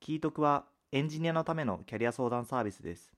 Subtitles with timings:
[0.00, 3.12] キートクはエンジニアのためのキャリア相談サービスです。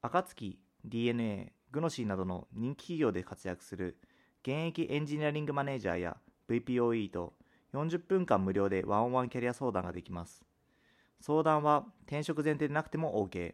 [0.00, 3.98] 暁、DNA、グノシーなどの人気企業で活躍する
[4.40, 6.16] 現役エンジニアリングマネージャーや
[6.48, 7.34] VPOE と
[7.74, 10.42] 40分間無料でワンオンワンキャリア相談ができます。
[11.20, 13.52] 相談は転職前提でなくても OK。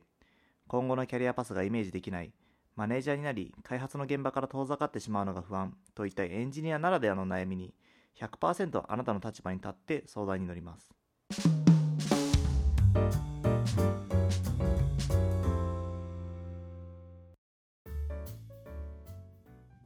[0.68, 2.32] 今後のキャリアパスがイメージできない、
[2.76, 7.74] マネージャーになり開発の現場から遠ざかってしまうのが不安といったエンジニアならではの悩みに
[8.20, 11.01] 100%あなたの立場に立って相談に乗ります。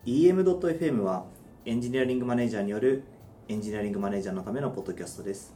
[0.07, 1.25] EM.FM は
[1.65, 3.03] エンジニアリングマネージャーによる
[3.49, 5.53] エンジニアリングマネージャーのためのポッドキャストです。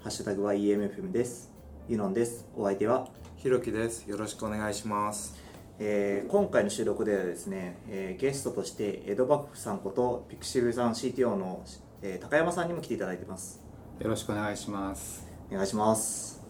[0.00, 1.52] ハッシュタグは EMFM です。
[1.88, 2.48] ユノンです。
[2.56, 4.08] お相手は、ひろきです。
[4.10, 5.36] よろしくお願いします。
[5.78, 11.64] えー今回の収録ではですね、えーゲストとして江戸幕府さんことピクシブさん CTO の、
[12.02, 13.60] えー高山さんにも来ていただいてます。
[14.00, 15.24] よろしくお願いします。
[15.50, 16.41] お願いします。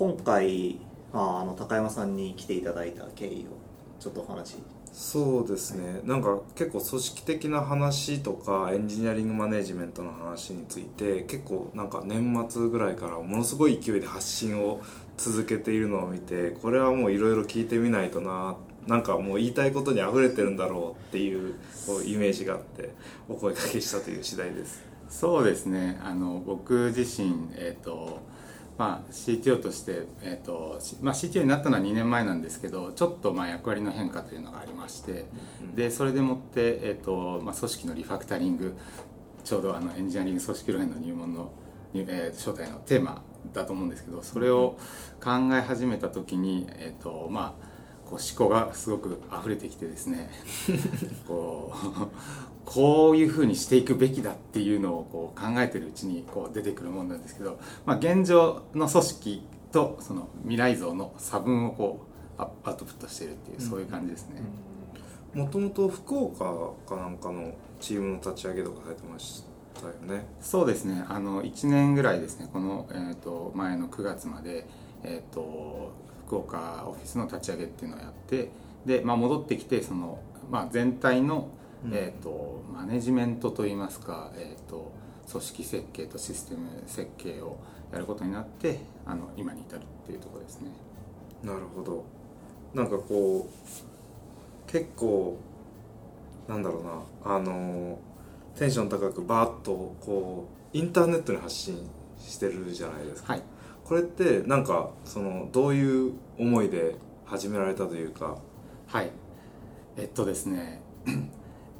[0.00, 0.78] 今回、
[1.12, 4.56] まあ、あの高山さんに来ていただいた経緯をちょっとお話
[4.94, 6.00] そうですね。
[6.04, 14.80] なんか結構組織的な話とかエンジニアリングマネージメントの話について結構なんか年末ぐらいからものすごい勢いで発信を
[15.18, 22.94] 続けているのを見てこれはもういろいろ聞いてみないとななんかもう言いたいことに溢れてるんだろうっていうこうイメージがあって
[23.28, 24.82] お声かけしたという次第です。
[25.10, 26.00] そうですね。
[26.02, 28.30] あの僕自身えっ、と
[28.80, 35.26] まあ CTO としてえっ、としまあ CTO になったのは2年前なんですけど、ちょっとまあ役割の変化というのがありまして、
[35.74, 38.74] でそれでもってえっ、とまあ組織のリファクタリング
[39.44, 41.52] ちょうどあのエンジニアリング組織論への入門の、
[41.92, 44.78] えー招待のテーマだと思うんですけど、それを
[45.22, 47.66] 考え始めた時にえっ、とまあ
[48.08, 50.30] こう思考がすごく溢れてきてですね
[51.28, 62.06] こうこういうふうにしていくべきだっていうのをこう考えてるうちにこう出てくるものなんですけど、まあ、現状の組織とその未来像の差分をこ
[62.38, 64.40] うアアウトプットしているっていうそういう感じですね、
[65.34, 66.44] もともと福岡
[66.88, 69.44] かなんかのチームの立ち上げとかされてまし
[69.74, 70.26] たよね。
[70.40, 74.66] そうですねあの1年ぐらいですねこの、えー、と前の9月まで、
[75.02, 75.92] えー、と
[76.26, 78.50] 福岡オフィスの立ち上げっていうのをやって
[78.86, 80.20] で、まあ、戻ってきてその、
[80.50, 81.48] まあ、全体の、
[81.92, 84.92] えー、とマネジメントといいますか、えー、と
[85.30, 87.56] 組織設計とシステム設計を
[87.92, 90.70] やることになってあの今に至るっていうところですね。
[91.42, 92.04] なるほど。
[92.74, 95.38] なんかこう結構
[96.48, 97.98] なんだろうなあの
[98.56, 101.88] テンション高くバーッとこうインターネットに発信
[102.18, 103.42] してるじゃないですか、はい。
[103.84, 108.38] これってなんかそのどういう思いで始められたというか。
[108.86, 109.10] はい。
[109.96, 110.82] えっとですね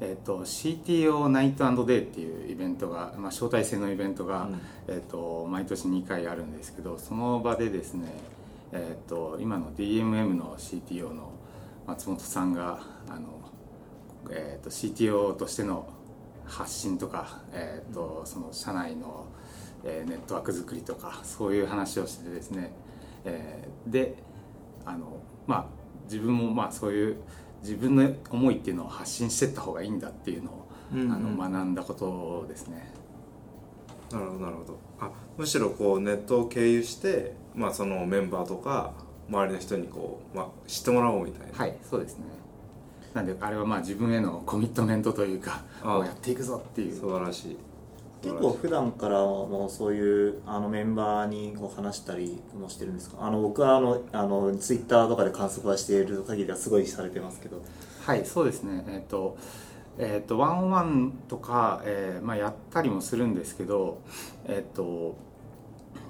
[0.00, 4.60] えっと CTO ナイトデーっていうイベントが、まあ、招待制のイベントが、うん。
[4.88, 8.12] えっと毎年2回あるんですけどその場でですね
[8.72, 11.32] えっと今の DMM の CTO の
[11.86, 13.28] 松本さんがあの、
[14.30, 15.88] えっと CTO としての
[16.46, 19.26] 発信とか、えっとその社内の、
[19.84, 22.72] えーネットワーク作りとかそういう話をしててですね、
[23.24, 24.16] えーで
[24.84, 25.66] あのまあ
[26.04, 27.16] 自分もまあそういう
[27.62, 31.12] 自分の思いっていうのを発信していった方がいいんだっていうのを、うんうん。
[31.12, 32.92] あの学んだことですね。
[34.10, 34.78] なるほどなるほど。
[35.00, 38.92] あむしろこうネットを経由して、まあ、そのメンバーとか
[39.28, 42.24] 周りの人にこう、まあ、知ってもらおうみたいな、はいそうですね。
[43.14, 45.96] なんであれはまあ自分へのコミットメントというかあ。
[45.96, 47.00] こうやっていくぞっていう。
[47.00, 47.56] 素晴らしい
[48.22, 53.16] 結構普段からもうそういうあのメンバーにこう話したりもしてるんですか？
[53.20, 57.62] あの僕はあのあのツイッターとかで観測はしている限りはすごいされてますけど。
[58.04, 58.84] はいそうですね。
[58.88, 59.36] えっ、と
[59.98, 63.98] えっ、とワンワンとか、えーまあ、やったりもするんですけど
[64.46, 65.16] えっ、と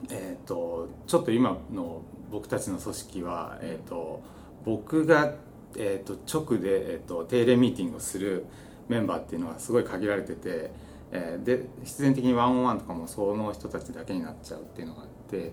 [0.08, 4.22] えっ、とちょっと今の僕たちの組織はえっ、と
[4.64, 5.34] 僕が、
[5.76, 8.46] えー、と直で、えー、と定例ミーティングをする
[8.88, 10.70] メンバーっていうのはすごい限られてて、
[11.12, 15.52] えーで必然的にワンオンワンとかもその人たちだけになっちゃうっていうのがあって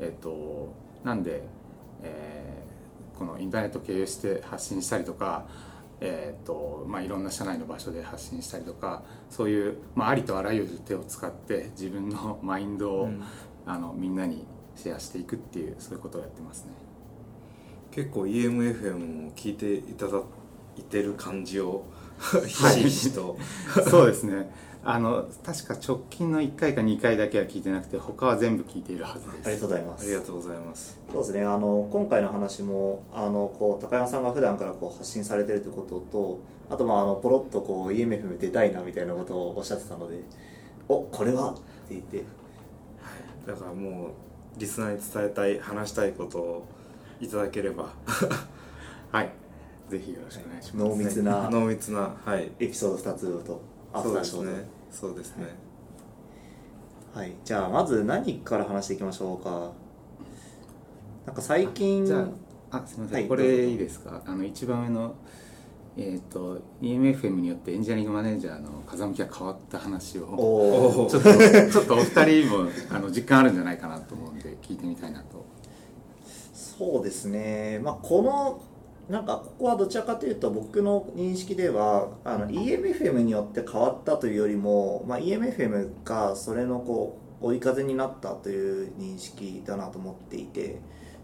[0.00, 0.72] えっ、と
[1.04, 1.42] なんで、
[2.02, 2.68] えー
[3.18, 5.44] このインターネットを経由して発信したりとか
[6.00, 13.22] えーとまあ、いろんな社内の場所で発信したりとかそういう、まあ、ありとあらゆる手を使って自分の マインドを、うん。
[13.68, 16.70] あのみんなにシェアしていくっていうそういうことをやってますね。
[17.90, 20.22] 結構 EMFM を聞いていただ
[20.78, 21.84] いてる感じを
[22.46, 23.36] ひしひしと。
[23.90, 24.50] そうですね
[24.90, 29.46] あの確か直近の1回か2回だけは聞いてなくて他は全部聞いているはずです。
[29.46, 30.02] ありがとうございます。
[30.02, 31.00] ありがとうございます。
[31.12, 36.40] そうですねあの今回の話もあのこう高山さんが普段からこう発信されてるということと
[36.70, 40.22] あとまああのポロッとこう EMF 出たいなみたいなことをおっしゃってたので
[40.88, 41.50] おこれは？
[41.50, 42.24] って言って。
[43.46, 44.10] だからもう
[44.58, 46.66] リスナーに伝えたい話したいことを
[47.20, 47.90] いただければ。
[49.12, 49.30] はい。
[49.90, 50.88] ぜひよろしくお願いします。
[50.88, 52.50] 濃密な濃密なはい。
[52.58, 53.60] エピソード2つと
[53.92, 55.46] アフそうターショーですねそうですね、
[57.14, 59.72] はい、じゃあまず何から話していきましょうか？
[61.26, 62.26] なんか最近じゃ
[62.70, 64.22] ああすみません、はいこれいいですか？
[64.26, 65.14] あの一番上の
[65.96, 75.44] えっ、と EMFM によってエンジニアリングマネージャーの風向きが変わった話を ちょっとちょっとお二人も あの実感あるんじゃないかなと思うんで聞いてみたいなと。
[76.54, 77.80] そうですね。
[77.82, 78.60] まあこの
[79.08, 90.78] なんかここはどちらかというと僕の認識ではあの EMFM によって変わったというよりも、まあ、EMFM がそれのこう追い風になったという認識だなと思っていて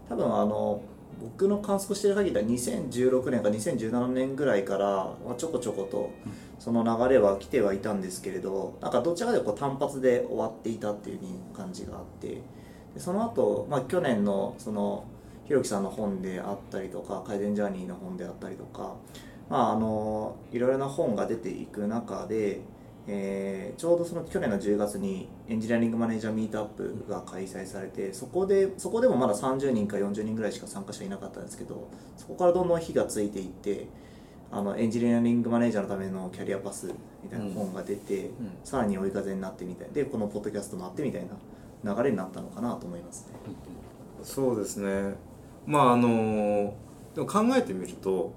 [0.09, 0.81] 多分あの
[1.21, 4.87] 僕の観測している限りは2016年か2017年ぐらいから、
[5.25, 6.11] まあ、ちょこちょこと
[6.57, 11.19] その流れは来てはいたんですけれどなんかどちらかというとこう単発で終わっていたっていう
[11.55, 12.41] 感じがあって
[12.95, 15.05] でその後、まあ去年のその
[15.45, 18.95] ひろきさんの本であったりとか改善ジャーニーの本であったりとか、
[19.49, 22.61] まあ、あのいろいろな本が出ていく中で、
[23.07, 33.87] えーちょうどその去年の10月にエンジニアリングマネージャーミートアップが開催されてそこでそこでもまだ30人か40人ぐらいしか参加者いなかったんですけどそこからどんどん火がついていって
[34.51, 36.87] あのエンジニアリングマネージャーのためのキャリアパス
[37.21, 38.31] みたいな本が出て、ん。
[38.63, 41.27] さらに追い風になってみたいでこのポッドキャストもあってみたい
[41.83, 43.39] な流れになったのかなと思いますね。
[44.23, 45.15] そうですね
[45.65, 46.75] まああの
[47.15, 48.33] でも考えてみると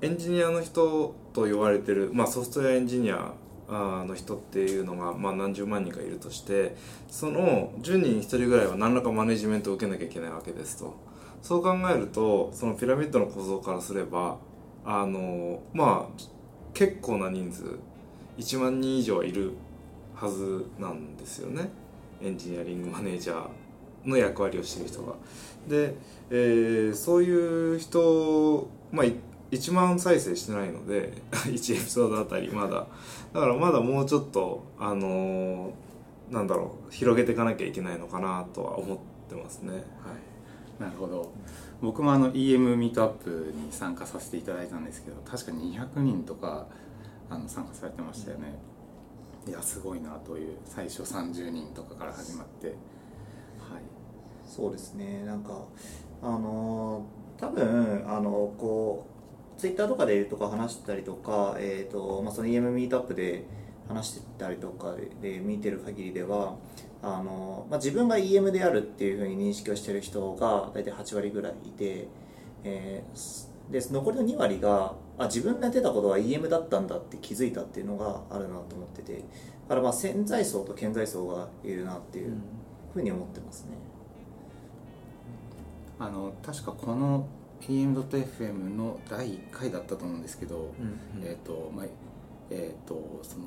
[0.00, 3.32] エンジニアの人と言われてる、まあ、ソフトウェアエンジニア
[3.68, 6.76] の人っていうのが、まあ、何十万人かいるとして
[7.08, 10.94] その10人1人ぐらいは何らかマネジメントを受けなきゃいけないわけですと。
[11.40, 14.36] そう考えるとそのピラミッドの構造からすれば
[14.84, 16.22] あのまあ
[16.72, 17.78] 結構な人数
[18.38, 19.52] 1万人以上いる
[20.14, 21.68] はずなんですよね。
[22.20, 23.61] エンジニアリングマネージャー。
[24.04, 25.14] の役割をしてる人が。
[25.68, 25.94] で、
[26.30, 29.14] えーそういう人まあい
[29.50, 32.86] 1万再生してないので 1エピソードあたりまだ。
[33.32, 39.72] だからまだもうちょっとあのーなんだろう広げていかなきゃいけないのかなとは思ってますね。
[39.72, 39.82] はい。
[40.82, 41.30] なるほど。
[41.82, 46.66] 僕もあの EM ミートアップに参加させていただいたんですけど確か200人とか
[47.28, 48.54] あの参加されてましたよね、
[49.48, 52.74] いやすごいなという最初30人とかから始まって。
[54.54, 55.64] そうですねなんか
[56.20, 57.06] あの
[57.38, 59.06] 多分あのこ
[59.56, 63.44] うツイッターとかでとか話してたりとか、えーとまあ、その EM ミートアップで
[63.88, 66.56] 話してたりとかでで見てる限りでは
[67.02, 72.08] あの、まあ、自分が EM であるっていうふうに認識をしてる人が大体8割ぐらいいて、
[72.64, 79.20] えーで残りの2割があ自分がやってたことは EM だったんだって気づいたっていうのがあるなと思っててだ
[79.68, 82.34] からまあ潜在層と顕在層がいるなっていう
[82.92, 83.91] ふうに思ってますね。
[86.02, 87.28] あの確かこの
[87.68, 90.74] EM.FM の第1回だったと思うんですけど、
[91.22, 91.86] えっ、とまあ
[92.50, 93.38] えー、とそ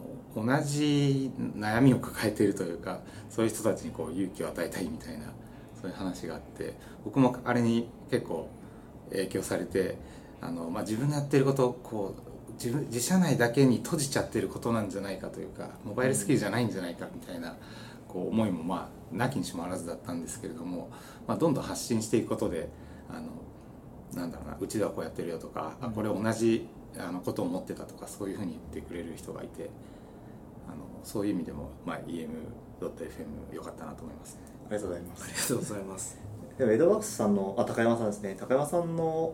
[0.41, 5.25] の同じ悩みを抱えているというかそういう人たちにこう勇気を与えたいみたいな
[5.79, 6.73] そういう話があって
[7.03, 8.49] 僕もあれに結構
[9.11, 9.99] 影響されて
[10.41, 12.15] あの、まあ、自分がやってることをこ
[12.49, 17.57] う自分自社内だけに閉じちゃってることなんじゃないかというかモバイルスキルじゃないんじゃないかみたいな
[18.07, 20.89] こう思いもまあなきにしもあらずだったんですけれども、
[21.27, 22.69] まあ、どんどん発信していくことで
[23.09, 23.29] あの
[24.13, 29.69] なんだろうなうちではこうやってるよとか、あこれ同じあのことを思ってたとかそういうふうに言ってくれる人がいて
[30.67, 34.41] あのそういう意味でも、まあ、EM.FM 良かったなと思いますね。
[34.67, 35.23] ありがとうございます。
[35.23, 36.19] ありがとうございます。
[36.57, 38.35] でもエドワックスさんのあ高山さんですね。
[38.39, 39.33] 高山さんの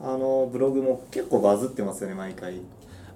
[0.00, 2.60] あのブログも結構バズってますよね毎回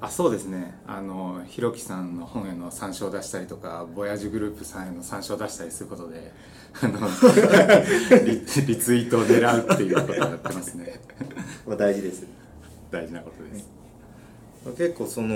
[0.02, 0.74] あそうですね。
[0.86, 6.32] あのひろきさんの本への参照を出したりとかボヤージュグループさんへの参照を出したりすることで
[6.80, 7.00] あの
[8.24, 11.00] リリツイートを狙うっていうことをやってますね。
[11.64, 12.24] これ大事です。
[12.90, 13.68] 大事なことです、
[14.76, 15.34] 結構その,、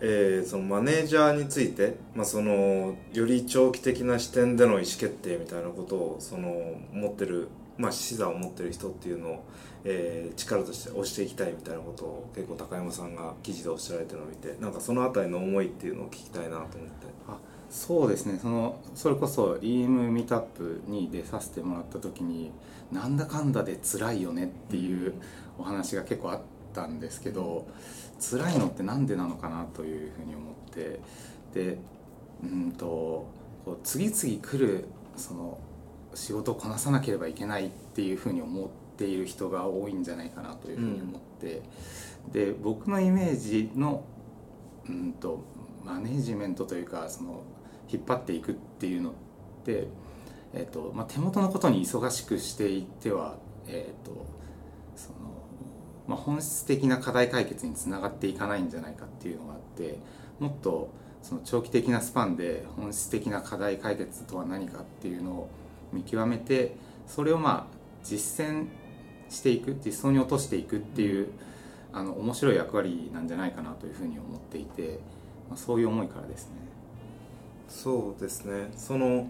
[0.00, 6.50] えーそのマネージャーについて、まあ、そのより長期的な視点での意思決定みたいなことをその
[6.92, 9.44] 持ってる、まあ、視座を持ってる人っていうのを、
[9.84, 17.06] えー力として押していきたいみたいなことを結構高山さんが記事でおっしゃられてるのを見てなんかそのあたりの思いっていうのを聞きたいなと思って。
[17.28, 17.38] あ
[17.70, 18.38] そうですね。
[18.40, 22.50] そのそれこそ EM ミートアップに出させてもらった時に
[22.90, 25.14] なんだかんだで辛いよねっていう
[25.58, 26.40] お話が結構あっ
[26.72, 27.66] たんですけど
[28.18, 31.00] 辛いのってなんでなのかなというふうに思って
[31.52, 31.78] で
[32.42, 32.86] うんと
[33.64, 35.58] こう次々来るその
[36.14, 41.62] 仕事をこなさなければいけないっていうふうに思っている人が多いんじゃないかなというふうに思って、
[42.32, 44.04] で僕のイメージの
[44.88, 45.44] うんと
[45.84, 47.42] マネジメントというかその
[47.90, 49.12] 引っ張っていくっていうのっ
[49.64, 49.88] て
[50.54, 53.36] えーとまあ、手元のことに忙しくしていっては、
[53.66, 54.26] えーと
[54.96, 55.16] その
[56.06, 59.98] まあ、本質的な課題解決につながっていかないんじゃないかっていうのがあって
[60.40, 60.90] もっと
[61.22, 65.50] その長期的なスパンで本質的な課題解決とは何かっていうのを
[65.92, 66.76] 見極めて
[67.06, 68.66] それをまあ実践
[69.28, 71.28] していく実装に落としていくっていう
[71.92, 75.00] あの面白い役割なんじゃないかなというふうに思っていて、
[75.48, 76.52] まあ、そういう思いからですね。
[77.68, 79.28] そうですねその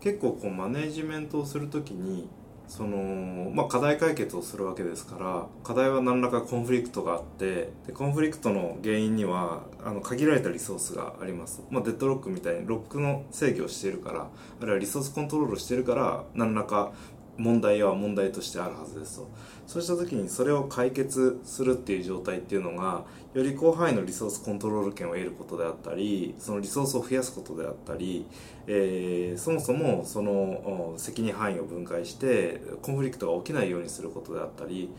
[0.00, 2.28] 結構こうマネジメントをするときに
[2.68, 14.28] その、まあ、課題解決をするわけですから課題は何らかコンフリクトがあってでコンフリクトの原因にはあの限られたリソースがあります、まあ、デッドロックみたいにロックの制御をしているから
[14.60, 16.92] あるいはリソースコントロールをしているから何らか
[17.38, 19.28] 問題は問題としてあるはずですと。
[19.66, 28.26] そうした時にそれを解決するっていう状態っていうのがより広範囲のリソースコントロール権を得ることであったりそのリソースを増やすことであったり、
[28.68, 34.90] えー、そもそもその責任範囲を分解してコンフリクトが起きないようにすることであったり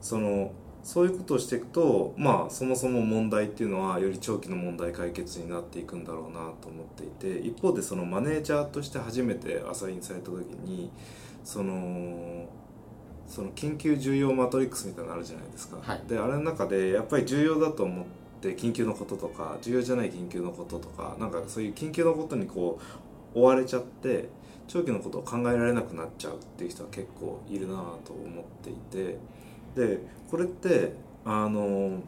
[0.00, 0.50] その
[0.82, 10.90] そういうことをしていくと、まあ、そもそも問題っていうのはより長期の問題解決になっていくんだろうなと思っていて一方でそのマネージャーとして初めてアサインされた時に
[11.48, 12.46] その
[13.26, 18.04] その緊急重要マトリックスみたいなのあるじゃないですか、はい、であれの中でやっぱり重要だと思っ
[18.42, 22.78] て緊急のこととか重要じゃない緊急のこととかなんかそういう緊急のことにこ
[23.34, 24.28] う追われちゃって
[24.66, 29.16] 長期のことを考えられなくなっちゃうっていう人は結構いるなと思っていて。
[29.74, 30.00] で
[30.30, 30.92] これって
[31.24, 32.00] あの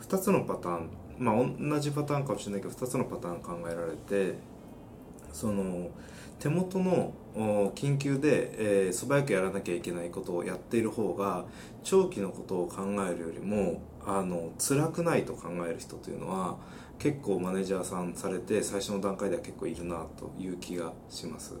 [0.00, 4.38] 2つのパターンまあ同じパターンかもしれないけど2つのパターン考えられて
[5.32, 5.88] その
[6.42, 7.12] 手元の
[7.76, 11.44] 緊急で、えー、素早くやらなきゃいけないことをやっている方が
[11.84, 16.56] 長期のことを考えるよりもあの辛くないと考える人というのは
[16.98, 21.54] 結構マネージャーさんされて最初の段階では結構いるなという気がします。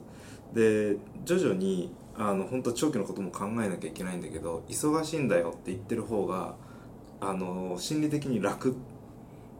[0.52, 6.56] で徐々にあの本当長期のことも考えなきゃいけないんだけど忙しいんだよって言ってる方が
[7.20, 8.74] あの心理的に楽。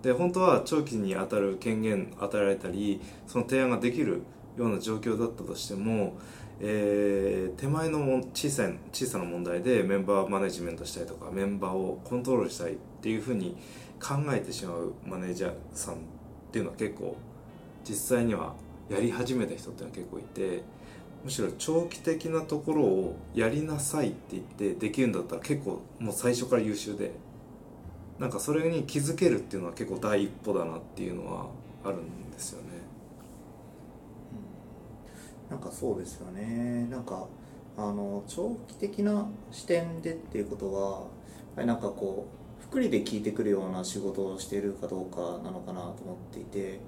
[0.02, 4.22] で本当は長期に当たる権限与えられたりその提案ができる
[4.56, 6.14] ような状況だったとしても、
[6.60, 13.56] えー、手前のも小さい小さな問題でメンバーマネジメントしたりとかメンバーをコントロールしたいっていうふうに
[14.00, 15.98] 考えてしまうマネージャーさんっ
[16.52, 17.16] ていうのは結構
[17.88, 18.54] 実際には
[18.88, 20.62] やり始めた人っていうのは結構いて
[21.24, 27.12] むしろ長期的なところをやりなさいって言ってできるんだったら結構もう最初から優秀で
[28.18, 31.46] なんかそれに気づけるっていうのは結構第一歩だなっていうのは
[31.84, 32.71] あるんですよね。
[35.52, 36.86] なんかそうですよね。
[36.90, 37.28] なんか
[37.76, 41.08] あの長期的な視点でっていうことはやっ
[41.56, 42.26] ぱりなんかこ
[42.58, 46.80] う福利で聞いてくるような仕事をしているかどうかなのかなと思っていて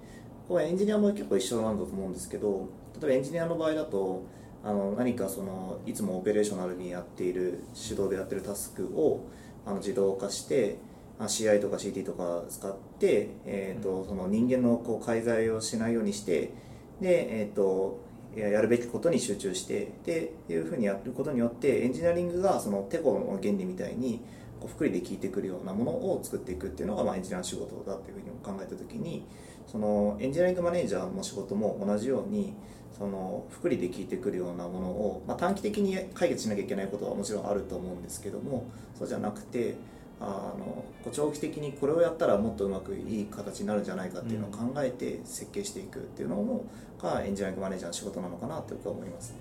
[0.49, 2.69] これエンジニアも結構一緒なんだと思うんですけど
[3.01, 4.25] 例えばエンジニアの場合だと
[4.63, 9.27] あの何かそのいつもオペレーショナルにやっている手動でやってるタスクを
[9.67, 10.79] あの自動化して
[11.19, 16.53] CI とか CT とか使って、えーと、その人間のこう介在をしないようにして
[17.01, 18.04] で、えーと
[18.37, 24.21] やるべきことに集中してでいうふうにやることによってエンジニアリングがそのテコの原理みたいに
[24.61, 29.27] こう福利で効いてくるようなものを作っていくっていうのが、まあ、エンジニアの仕事だっていうふうに考えた時に
[29.67, 32.55] そのエンジニアリングマネージャーの仕事も同じように
[32.97, 39.75] その福利で効いてくるようなものを、まあ、短期的に解決しなきゃいけないことはもちろんあると思うんですけどもそうじゃなくて
[40.21, 46.65] あの長期的にこれをやったらもっとうまくいい形になるんじゃないかっていうのを考えて設計していくっていうのも
[47.01, 49.35] がエンジニアリングマネージャーの仕事なのかなと僕は思います、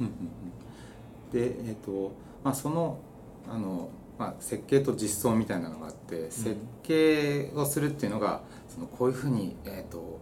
[0.00, 0.06] ね。
[1.32, 2.12] で、えーと
[2.44, 2.98] まあ、その
[3.48, 3.88] あの、
[4.18, 10.20] まあ、設計と実装みたいなのがあって設計をするっていうのがそのこういうふうに、えーと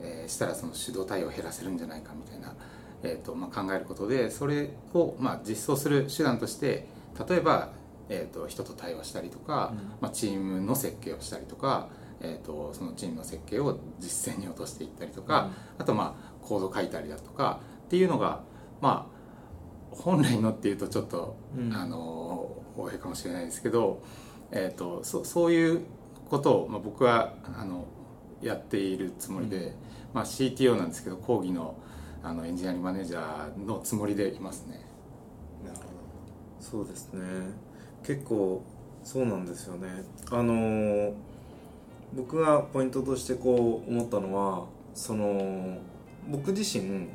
[0.00, 2.54] えー、したらその手動対応を減らせるんじゃないかみたいな、
[3.02, 6.86] えーとまあ、考えることでそれを、まあ、実装する手段として
[7.28, 7.70] 例えば
[8.08, 11.88] えーと、人と対話したりとか、うん、まあ、チームの設計をしたりとか、
[12.20, 18.40] えーと、そのチームの設計を実践に落としていったりとか、うん、あとまあコード書いたりだとかっていうのが
[18.80, 24.02] まあ本来のっていうとちょっと、うん、あの大変かもしれないですけど、
[24.50, 25.82] えーと、そそういう
[26.28, 27.86] ことを、まあ、僕はあの
[28.42, 29.74] やっているつもりで、
[30.12, 31.76] まあ、CTO なんですけど講義の
[32.20, 34.88] あのエンジニアリングマネージャーのつもりでいますね。
[36.60, 37.22] そうですね
[38.04, 38.62] 結構
[39.04, 39.88] そうなんですよね。
[40.30, 41.14] あの
[42.14, 45.78] 僕がポイントとしてこう思ったのはその
[46.28, 47.06] 僕自身、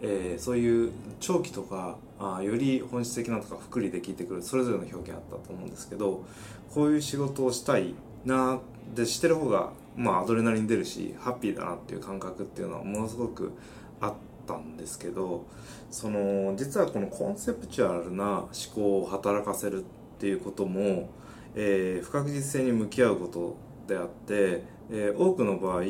[0.00, 6.24] えー、そういう長期とかあより本質的なとか福利で聞いてくるそれぞれの表現あったと思うんですけど
[6.72, 8.60] こういう仕事をしたいな
[8.94, 13.52] でしてる方が、まあ、アドレナリン出るしハッピーだなっていう感覚っていうのはものすごく
[14.00, 14.14] あっ
[14.46, 15.44] ったんですけど
[15.90, 19.86] その実はこのコンセプチュアルな思考を働かせるっ
[20.18, 21.10] ていうことも、
[21.54, 23.56] えー不確実性に向き合うこと
[23.86, 25.82] であって、えー多くの場合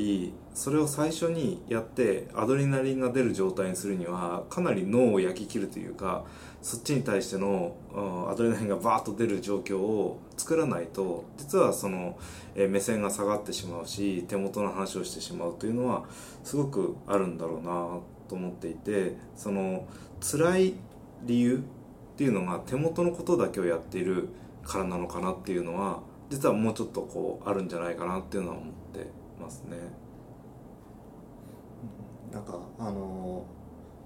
[0.54, 6.24] それを最初にやってアドレナリンが出る状態にするにはかなり脳を焼き切るというか
[6.62, 12.18] そっちに対してのうんアドレナリンがバーッと出る状況を作らないと実はその、
[12.54, 16.04] えー目線が下がってしまうし手元の話をしてしまうというのは
[16.42, 19.86] すごくあるんだろうなと思っていてその
[20.20, 20.74] 辛い
[21.24, 21.62] 理由
[22.16, 24.30] っていうのが手元のことだけをやっている
[24.64, 29.06] からなのかなっていうのは実はもうちょっとこうあるんじゃないかなっていうのは思って
[29.38, 29.76] ますね。
[32.32, 33.44] なんかあの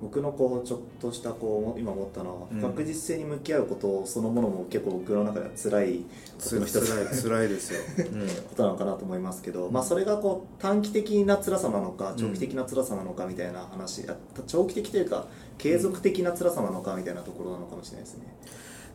[0.02, 6.04] 僕のこうちょっとしたこう今思ったのはうん不確実性に向き合うことそのものも結構僕の中では辛い
[6.38, 7.80] つ僕の一つ辛い辛いですよ。
[8.12, 14.16] うんことなのかなと思いますけど、まあ、それがこう短期的な辛さなのか長期的な辛さなのかみたいな話、あ
[14.46, 15.26] 長期的というか
[15.58, 18.24] 継続的な辛さなのかみたいなところなのかもしれないですね。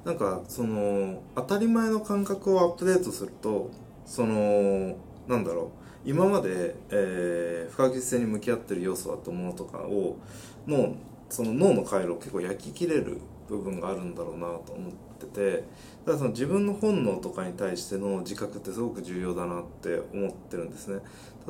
[0.06, 3.72] なんかその当たり前の感覚をアップデートすると
[4.06, 4.96] その
[5.28, 10.18] なんだろう今まで、えー不確実性に向き合ってる要素だったものとかを
[10.66, 10.96] の
[11.30, 13.20] その脳の回路を結構焼き切れる
[13.50, 21.02] 部分があるんだろうなと思っててだからその自分の本能とかに対しての自覚ってすごく重要だなって思ってるんですね。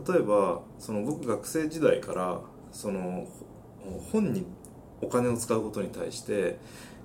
[0.07, 3.27] 例えばその僕学生時代からその
[4.11, 4.45] 本に
[5.01, 6.57] お金を使うことに対して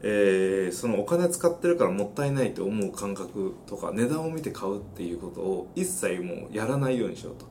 [0.03, 7.47] えーそのお金使ってるからもったいないと思う感覚とか値段を見て買うっていうことを一切もうやらないようにしようと。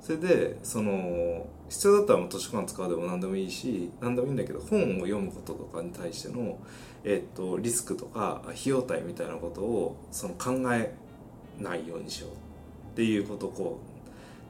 [0.00, 6.58] それでその必要だったらもう図書館使うでも何でもいいし何でもいいんだけど本を読むこととかに対しての、
[7.04, 10.94] えっとリスクとか費用対みたいなことをその考え
[11.58, 13.80] ないようにしようっていうことをこ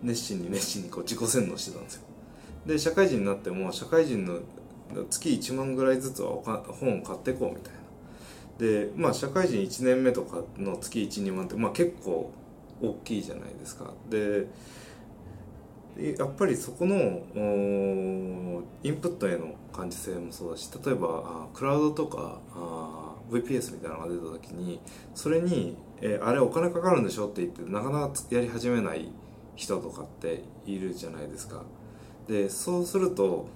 [0.02, 2.02] う熱心に熱心にこう自己洗脳してたんですよ。
[2.66, 4.40] で社会人になっても社会人の
[5.10, 7.80] 月1万ぐらいずつはおか本を買っていこうみたいな。
[8.58, 12.30] でまあ社会人1年目とかの月12万ってまあ結構
[12.80, 13.92] 大きいじゃないですか。
[14.09, 14.46] で
[15.96, 16.94] やっぱりそこの
[18.82, 24.80] インプットへの感受性もそうだし例えばクラウドとかあ VPS みたいなのが出た時に
[25.14, 29.09] それに、えーあれお金かかるんでしょって言ってなかなかやり始めない
[29.54, 31.62] 人とかっているじゃないですか。
[32.26, 33.46] でそうすると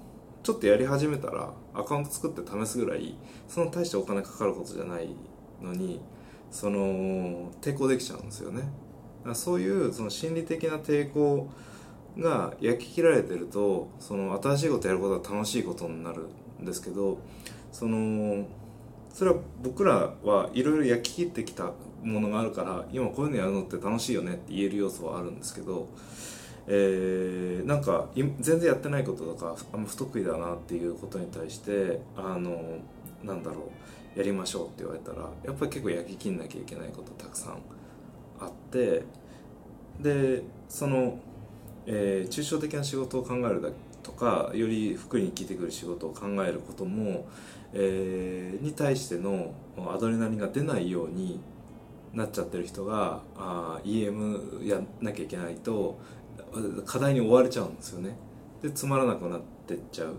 [0.42, 3.14] ちょっとやり始めたらアカウント作って試すぐらい
[3.48, 5.08] その大してお金かかることじゃない
[5.62, 6.00] のに
[6.50, 8.62] その抵抗できちゃうんですよね。
[9.34, 11.50] そういうその心理的な抵抗
[12.18, 16.28] が焼き切られてるとその新しいことやることが楽しいことになる
[16.60, 17.18] んですけど
[17.70, 18.46] その
[19.12, 21.72] それは僕らはいろいろ焼き切ってきた
[22.02, 25.88] ものがあるから今こういうのやるのって楽しいよねって言える要素はあるんですけど
[26.70, 32.78] えーなんか全然やってないこととかあんま不得意だなっていうことに対してあの
[33.24, 33.70] なんだろ
[34.14, 37.58] うやりましょうって言われたらやっぱり結構焼き切んなきゃいけないことたくさん
[38.40, 39.02] あって
[40.00, 41.18] でその、
[41.86, 43.70] えー抽象的な仕事を考えるだ
[44.02, 47.28] とかより福に効いてくる仕事を考えることも、
[47.72, 51.40] えーに対してのアドレナリンが出ないように
[52.14, 55.98] なっちゃってる人があ EM やんなきゃいけないと
[56.84, 58.16] 課題に追われちゃうんですよね
[58.62, 60.14] でつまらなくなってっちゃう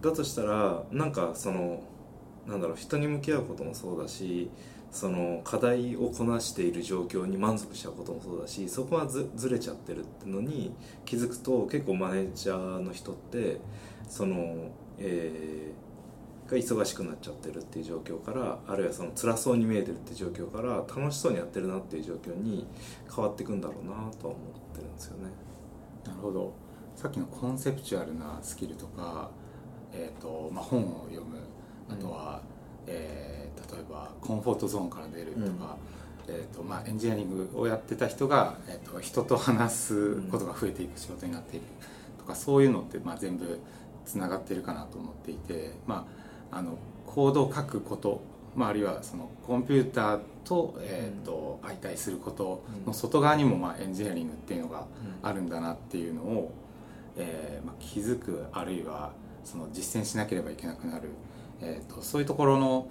[0.00, 1.82] だとしたらなんかその
[2.46, 4.50] なんだろう人に向き合うこともそうだし
[4.90, 13.60] その課題をこなしている状況に満足しちゃうこともそうだしそこはずずれちゃってるってのに気づくと結構マネージャーの人って
[14.08, 15.90] その、えー
[16.50, 22.66] が忙しくなっちゃってるっていう状況からあるいはその辛そうに見えてるって状況から楽しそうにやってるなっていう状況に
[23.14, 25.49] 変わっていくんだろうなとは思ってるんですよね。
[26.04, 26.52] なるほど。
[26.96, 29.30] さっきのコンセプチュアルなスキルとか、
[29.92, 31.38] えーとまあ、本を読む。
[31.88, 32.42] あとは、
[32.86, 35.76] えー例えばコンフォートゾーンから出るとか、
[36.28, 41.66] えーとまあ、エンジニアリングをやってた人が、えー、と人と話すことが増えていく仕事になっている
[42.18, 43.60] とかそういうのって、まあ、全部
[44.04, 46.06] つながってるかなと思っていて、ま
[46.50, 48.22] あ、あのコードを書くこと、
[48.56, 54.86] まあ、あるいはそのコンピューターと,、えーと相対することの外側にも、まあ、エンジニアリングっていうのが
[55.22, 56.52] あるんだなっていうのを、
[57.16, 59.12] えーまあ、気づくあるいは
[59.44, 61.10] その実践しなければいけなくなる、
[61.60, 62.88] えー、とそういうところの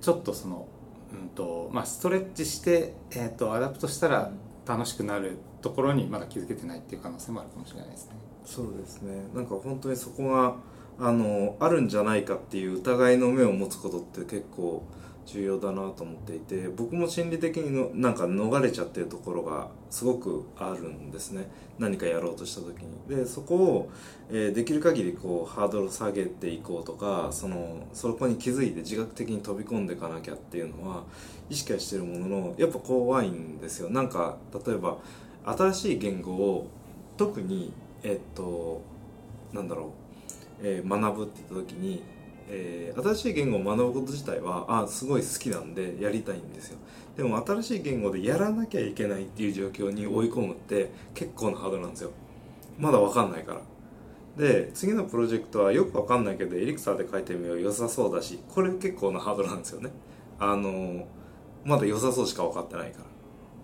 [0.00, 0.66] ちょっとその、
[1.12, 4.30] うんとまあ、ストレッチして、えー、と adapt したら
[4.66, 8.12] 楽しくなるところにまだ気づけてないっていう可能性もあるかもしれないですね。
[8.44, 9.26] そうですね。
[9.34, 10.56] なんか本当にそこが
[10.98, 14.82] あのあるんじゃないかっていう疑いの目を持つことって結構
[15.26, 21.48] 重要だなと思っていて僕も心理的にのなんか逃れちゃってるところがすごくあるんですね。
[21.78, 23.16] 何かやろうとした時に。
[23.16, 23.90] でそこを、
[24.30, 31.04] えーできる限りこうハードル下げていこうとかそのそこに気づいて自覚的に飛び込んでいかなきゃっていうのは
[31.50, 33.90] 意識はしてるもののやっぱ怖いんですよ。
[33.90, 34.98] なんか例えば
[35.44, 36.66] 新しい言語を
[37.16, 38.82] 特にえっと
[39.52, 39.86] なんだろう、
[40.62, 42.02] えー学ぶって言った時に、
[42.48, 46.78] えー新しい言語を学ぶこと自体はあすごい好きなんでやりたいんですよ。
[47.16, 52.10] でも新しい言語でやらなきゃいけないっていう状況に追い込むって結構なハードルなんですよ。
[52.78, 53.60] まだ分かんないから。
[54.36, 57.60] で次のプロジェクトはよく分かんないけどエリクサーで書いてみよう。
[57.60, 59.90] 良さそうだしこれ結構なハードルなんですよね。
[60.38, 61.06] あの
[61.64, 63.04] まだ良さそうしか分かってないから。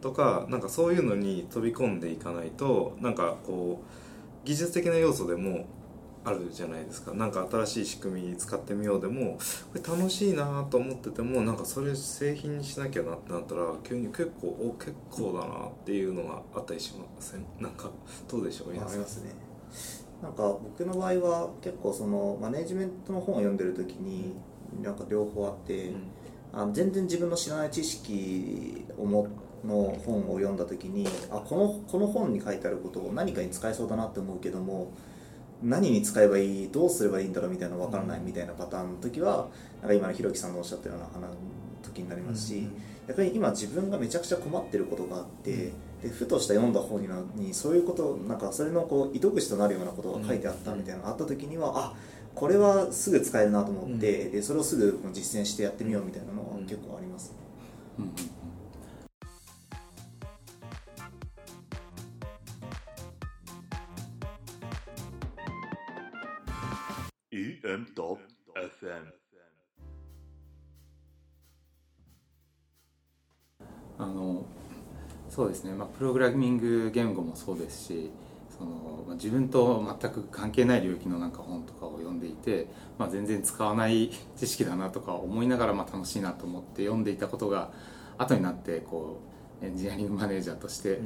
[0.00, 5.66] とかなんかそういうのに飛び込んでいかないとなんかこう技術的な要素でも
[6.23, 7.15] あるじゃないですか。
[7.15, 9.39] なんか新しい仕組み使ってみようでも
[9.73, 17.45] これ楽しいなと思っててもなんかそれ製品にしなきゃなってなったら急に結構お結構だなっていうのがあったりしません？
[17.59, 17.91] なんか
[18.29, 19.33] どうでしょうありますね。
[20.23, 24.35] なんか僕の場合は結構そのマネジメントの本を読んでる時に
[24.83, 25.93] なんか両方あって、
[26.53, 29.27] あの全然自分の知らない知識をも
[29.65, 34.93] の本を読んだ時にあこのこの本に書いてあることを何かに使えそうだなって思うけども
[35.62, 39.49] 何に使えばいいどうすればいいんだろうみたいなの分からないみたいなパターンの時は
[39.81, 41.31] なんか今のひろきさんのおっしゃったような話
[41.83, 42.68] 時になりますし、
[43.09, 47.03] 逆に今自分がめちゃくちゃ困ってることがあって、でふとした読んだ本
[47.35, 51.94] にそういうことなんかそれのこう糸口となるようなことが書いてあったみたいなのがあった時には、あ
[52.35, 57.35] これはすぐ使えるなと思って、でそれをすぐ実践してやってみようみたいなのは結構あります、
[57.99, 58.12] うんうん
[67.33, 69.21] うん EM.FM
[73.99, 74.47] あの
[75.29, 78.11] そうですね、まあ、プログラミング言語もそうですし
[78.49, 82.66] その、まあ、自分と全く関係ない領域のなんか本とかを読んでいて、
[82.99, 87.71] まあ、全然使わない知識だなとか思いながらまあ楽しいなと思って読んでいたことが
[88.19, 89.21] 後になってこ
[89.62, 91.01] うエンジニアリングマネージャーとして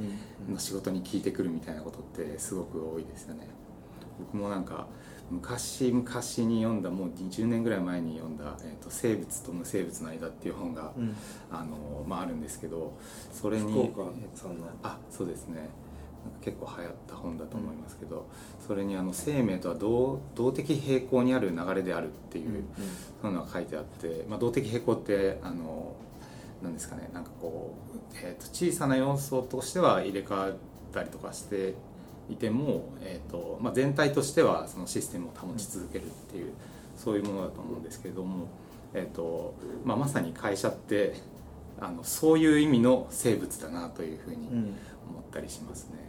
[0.49, 3.49] の仕事に効いてくるみたいなことってすごく多いですよね。
[4.17, 4.87] 僕もなんか
[5.31, 11.15] 昔昔に読んだもう20年ぐらい前に読んだ「えー、と生物と無生物の間」っていう本が、うん。
[11.51, 12.93] あのまあ、あるんですけど
[13.31, 14.67] それに福岡さんの。
[14.83, 15.69] あそうですね。
[16.41, 18.25] 結構流行った本だと思いますけど、
[18.65, 22.63] それにあの生命とは動動的平衡にある流れであるっていう、
[23.21, 25.95] そういうのが書いてあって、まあ、動的平衡ってあの
[26.63, 27.09] なんですかね。
[27.13, 30.53] なんかこう、えー、と小さな要素としては入れ替わっ
[30.91, 31.75] たりとかして
[32.29, 36.53] いても、えーとまあ、全体としてはそのシステムを保ち続けるっていう、
[36.97, 38.47] そういうものだと思うんですけれども、
[38.93, 41.13] えーとまあ、まさに会社って
[41.79, 44.75] あのそういう意味の生物だなというふうにうん
[45.07, 46.05] 思ったりしますね。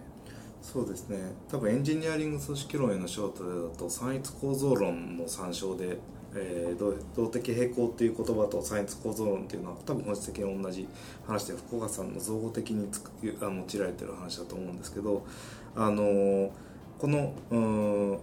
[0.62, 5.98] そうですね多分エンジニアリング組織論への焦点だと三一構造論の参照で、
[6.35, 10.88] えー動動的平衡っていう言葉と三一構造論っていうのは多分本質的に同じ
[11.26, 15.24] 話で福岡さんの造語的につくあの用いられてる話だと思うんですけど
[15.76, 16.50] あの
[16.98, 18.18] このうん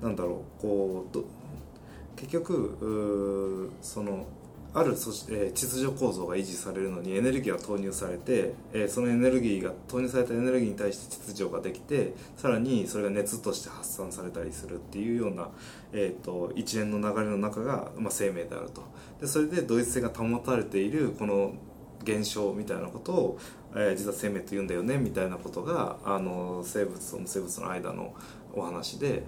[0.00, 1.24] なんだろうこうど
[2.16, 4.26] 結局その
[4.74, 15.48] ある組織、えー秩序構造が維持されるのにエネルギーが投入されて、えーそのエネルギーが投入されたエネルギーに対して秩序ができてさらにそれが熱として発散されたりするっていうような、
[15.92, 18.82] えー、と一連の流れの中が、まあ、生命であると。
[19.20, 21.54] でそれで同一性が保たれているこの
[22.02, 23.38] 現象みたいなことを、
[23.76, 28.14] えー実は生命と言うんだよねみたいなことがあの生物と無生物の間の
[28.54, 29.22] お話で、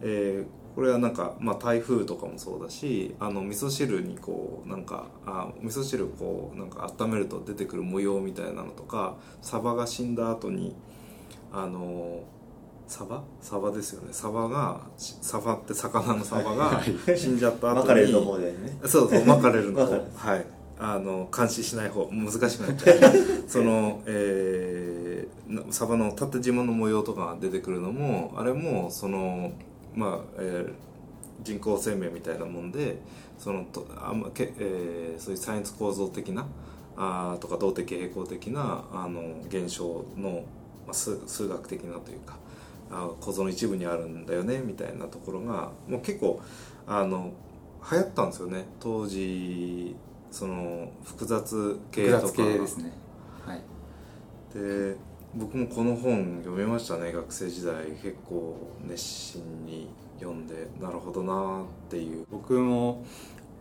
[0.00, 10.76] えーこれはなんか、まあ、台風とかもそうだしあの味噌汁にこうなんかあ味噌汁こうなんか温めると出てくる模様みたいなのとかサバが死んだ後に
[11.52, 12.20] あの
[12.86, 13.22] サバ？
[13.40, 14.08] サバですよね。
[14.12, 16.80] サバがしサバって魚のサバが
[17.16, 18.78] 死んじゃった後に分かれるところでね。
[18.84, 19.78] そうそう巻かれるの。
[19.82, 20.04] わかる。
[20.14, 20.46] はい
[20.80, 22.98] あの監視しない方難しくなっちゃう。
[23.46, 29.50] その、えーなサバの縦縞の模様とかが出てくるのもあれもその
[29.94, 30.72] まあ、えー
[31.42, 32.98] 人工生命みたいなもんで
[33.38, 36.46] そのとあんまけ、えーそういうサイエンス構造的な
[36.96, 40.44] あーとか動的平衡的なあの現象の、
[40.86, 42.36] まあ、数数学的なというか
[42.90, 46.40] あ構造の一部にあるんだよねみたいなところがもう結構
[46.86, 47.32] あの
[47.90, 48.66] 流行ったんですよね。
[48.78, 49.96] 当時
[50.30, 52.28] その複雑系複とか。
[52.28, 52.92] 雑系ですね。
[53.46, 53.62] はい。
[54.54, 54.96] で
[55.34, 57.86] 僕もこの本読みましたね学生時代。
[58.02, 59.88] 結構熱心に
[60.18, 62.26] 読んでなるほどなっていう。
[62.30, 63.04] 僕も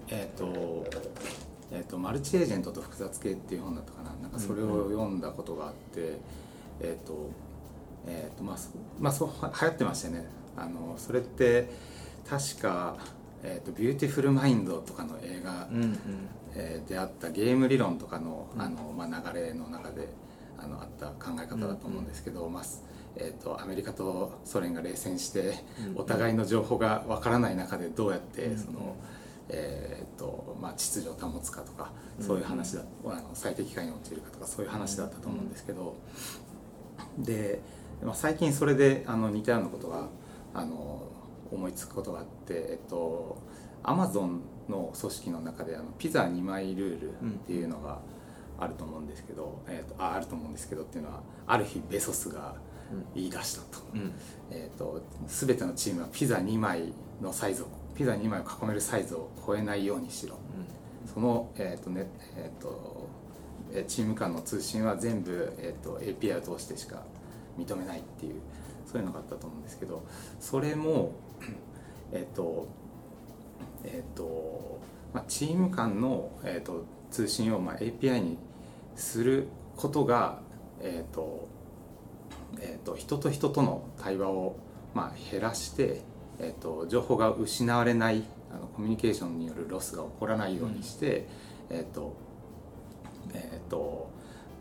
[0.07, 0.85] えっ、と
[1.71, 4.11] えーと「マルチエージェントと複雑系」っていう本だったかな。
[4.21, 6.17] なんかそれを読んだことがあって、
[6.79, 7.29] えっ、と
[8.07, 10.25] えっ、とまあそまあそうは流行ってましたよね。
[10.57, 11.69] あのそれって
[12.27, 12.97] 確か
[13.43, 15.99] 「えー、と Beautiful Mind」とかの映画、うんうん
[16.55, 20.07] えーであったゲーム理論とかのあの、まあ、流れの中で
[20.57, 22.83] あのあった考え方だと思うんですけど、まあす
[23.15, 25.55] えー、とアメリカとソ連が冷戦して、
[25.95, 28.95] お互いの情報がわからない中でどうやってその、
[29.49, 35.95] えーとまあ、秩序を保つかとかそういう話だ、あの最適化に陥るかとかそういう話だったと思うんですけど、
[37.17, 37.61] で、
[38.03, 40.07] まあ、最近それであの似たようなことが
[40.53, 41.03] あの
[41.51, 43.37] 思いつくことがあって、えっと、
[43.83, 47.13] アマゾンの組織の中であのピザ2枚ルールっ
[47.45, 47.99] ていうのが
[48.59, 52.55] あると思うんですけど、えっと、ああると思うんですけどっていうのはある日ベソスが
[53.15, 54.11] 言い出したと,、うん。
[54.51, 60.37] えっと全てのチームはピザ2枚のサイズをピザ2枚を囲めるサイズを超えないようにしろ、
[61.13, 63.07] その、えーとねえー、と
[63.71, 67.03] えーチーム間の通信は全部、えー、と API を通してしか
[67.57, 68.35] 認めないっていう
[68.85, 70.03] そういうのがあったと思うんですけど
[70.39, 71.11] それも
[72.11, 72.67] えっ、と
[73.83, 74.79] えっ、と、
[75.13, 78.37] まあ、チーム間の、えー、と通信を、まあ、API に
[78.95, 80.39] することが
[80.81, 81.47] えっ、と
[82.59, 84.57] えー、と人と人との対話を、
[84.93, 86.01] まあ、減らして、
[86.39, 91.27] えー、と情報が失われないあのコミュニケーションによるロスが起こらないようにして、
[91.69, 92.15] えっ、と
[93.33, 94.09] えっ、と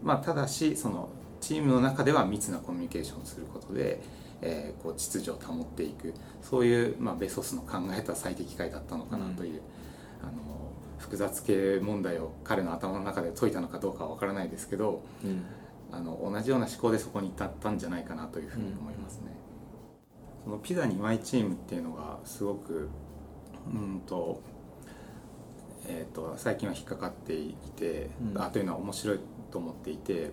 [0.02, 1.08] まあただしその
[1.40, 4.00] チームの中では密なコミュニケーションをすることで、
[4.42, 9.62] えーこう秩序を保っていくそういう、まあ、ベソスの考えた最適解だったのかなという、
[10.22, 10.32] あの
[10.98, 15.44] 複雑系問題を彼の頭の中で解いたのかどうかは分からないですけど、うん。
[15.90, 19.28] あの同じような思考でそこに至ったんじゃないかなというふうに思いますね。
[20.44, 22.90] そのピザ2枚チームっていうのがすごく
[23.72, 24.40] うんと,、
[25.86, 28.42] えー、と最近は引っかかっていて、うん。
[28.42, 29.20] あというのは面白い
[29.50, 30.30] と思っていて、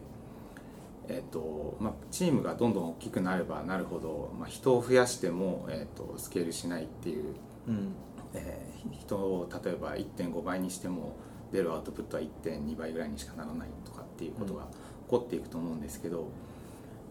[1.07, 7.35] えーとまあ、チームがどんどん大きくなればなるほど、まあ、人を増やしても、えー、とスケールしないっていう
[7.67, 7.93] うん。
[8.33, 11.15] えー人を例えば1.5倍にしても
[11.51, 14.69] 出るアウトプットは1.2倍ぐらいにしかならないとかっていうことが起
[15.07, 16.27] こっていくと思うんですけど、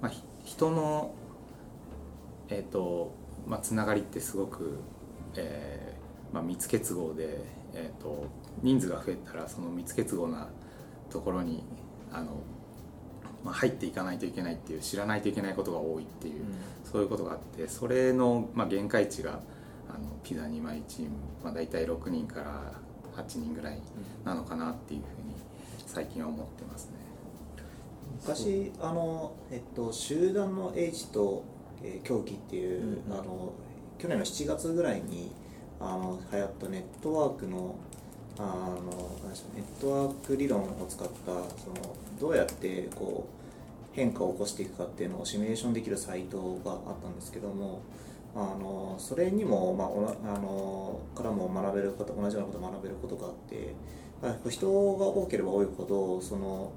[0.01, 1.15] まあ、ひ人の、
[2.49, 3.15] えーと
[3.47, 4.79] まあ、つながりってすごく、
[5.37, 7.39] えーまあ、密結合で、
[7.75, 8.27] えー、と
[8.63, 10.49] 人数が増えたらその密結合な
[11.11, 11.65] ところに
[12.13, 12.43] あの、
[13.45, 16.45] まあ、入っていかないといけないっていう知らないといけないことが多いっていう、
[16.91, 19.41] そういうことがあってそれの、まあ、限界値が
[19.89, 21.11] あのピザ2枚チーム、
[21.45, 22.73] まあ、大体6人から
[23.17, 23.81] 8人ぐらい
[24.25, 25.35] なのかなっていうふうに
[25.87, 26.93] 最近は思ってますね。
[28.23, 31.45] 昔あの、えっと、集団の英知と、
[31.83, 33.13] えー狂気っていう、うん。
[33.13, 33.53] うんあの
[33.99, 35.31] 去年の7月ぐらいに
[35.81, 37.75] あの流行ったネットワークの
[38.37, 38.91] あの
[39.55, 43.27] ネットワーク理論を使ったそのどうやってこ
[43.93, 47.83] う変化を起こしていくかっていうのをシミュレーションできるサイトがあったんですけども
[48.35, 53.75] あのそれにも、まあ、あのからも学べること同じようなことを学べることがあって
[54.51, 56.73] 人が多ければ多いほどその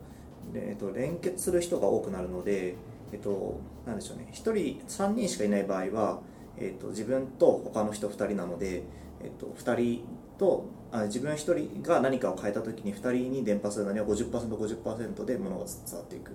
[0.54, 2.76] えっと、連結する人が多くなるので、
[3.12, 4.28] えっと、なんでしょうね。
[4.32, 4.54] 1人
[4.88, 6.22] 3人しかいない場合は、
[6.58, 8.84] えっと、自分と他の人2人なので、
[9.22, 10.06] えっと、2人
[10.38, 16.32] とあ自分1人が何かを変えた時に2人に伝播するのには 50%50% で物が伝わっていく。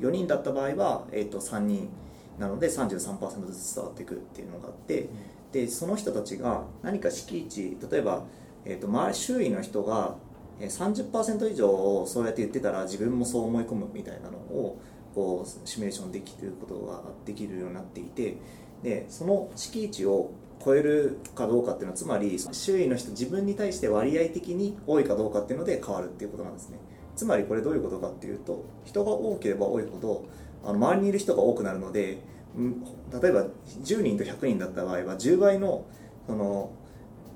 [0.00, 1.90] 4人だった場合は、えっと、3人
[2.38, 5.08] なので33%ずつ伝わっていくっていうのがあって、
[5.52, 8.24] でその人たちが何か敷地例えば、
[8.64, 10.14] えっと周り周囲の人が
[10.60, 14.78] えー30%以上そうやって言ってたら自分もそう思い込むみたいなのを
[15.14, 18.36] こうシミュレーションできることができるようになっていて
[18.82, 20.30] でその敷地を
[20.62, 26.78] 超えるかどうかっていうのはつまり周囲の人自分に対して割合的に多いかどうかっていうので変わるっていうことなんですね。
[27.16, 30.24] つまりこれどういうことかっていうと人が多ければ多いほど
[30.64, 32.22] あの周りにいる人が多くなるので
[32.58, 32.80] ん
[33.20, 33.46] 例えば
[33.84, 35.84] 10人と100人だった場合は10倍の
[36.26, 36.70] その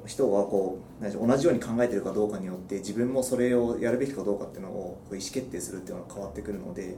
[0.06, 6.96] 人がこう同じように考えてるかどうかによって自分もそれをやるべきかどうかっていうのをこう意思決定するっていうのが変わってくるので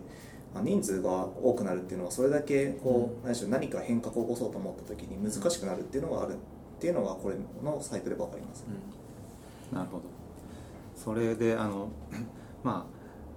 [0.57, 6.37] まあ人数が多くなるっていうのはそれだけこう何でしょう何か変革を起こそうと思った時に難しくなるっていうのがあるっ
[6.81, 8.65] ていうのがこれのサイトで分かります。
[9.71, 10.05] なるほど。
[10.97, 11.89] それであの
[12.65, 12.87] ま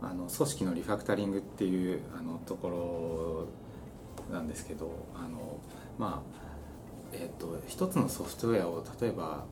[0.02, 3.50] ああの組織のリファクタリングっていうあのとこ
[4.30, 5.60] ろなんですけどあの
[5.98, 6.40] まあ
[7.12, 9.44] えっ、と一つのソフトウェアを例えば、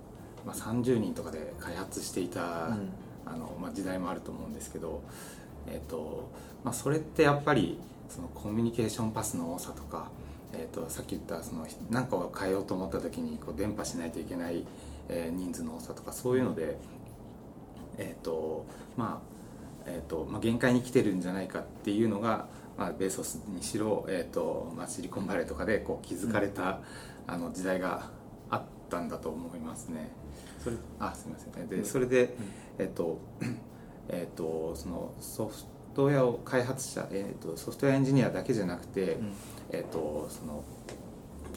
[0.46, 2.68] まあ、30人とかで開発していた、
[3.26, 5.02] あのまあ、時代もあると思うんですけど、
[5.68, 6.30] えっと
[6.68, 10.10] まあ、それってやっぱりそのコミュニケーションパスの多さとか、
[10.52, 14.66] えっとさっき言ったその何かを変えようと思った時にこう伝播しないといけない、
[15.08, 16.76] えー人数の多さとかそういうので、
[17.98, 18.66] えーと
[18.98, 26.82] まあえーとまあ、限界に来てるんじゃないかっていうのが、まあ、ベーソスにしろ、えーとまあ、シリコンバレーとかでこう築かれた、
[27.28, 28.10] あの時代が
[28.50, 30.10] あったんだと思いますね。
[30.62, 31.54] それあすみません。
[31.54, 32.36] ねでそれで、
[32.78, 33.20] えっ、 と
[34.10, 39.34] えっ、とそのソフトウェアを開発者、えっとソフトウェアエンジニアだけじゃなくて、うん。
[39.72, 40.64] えっ、とその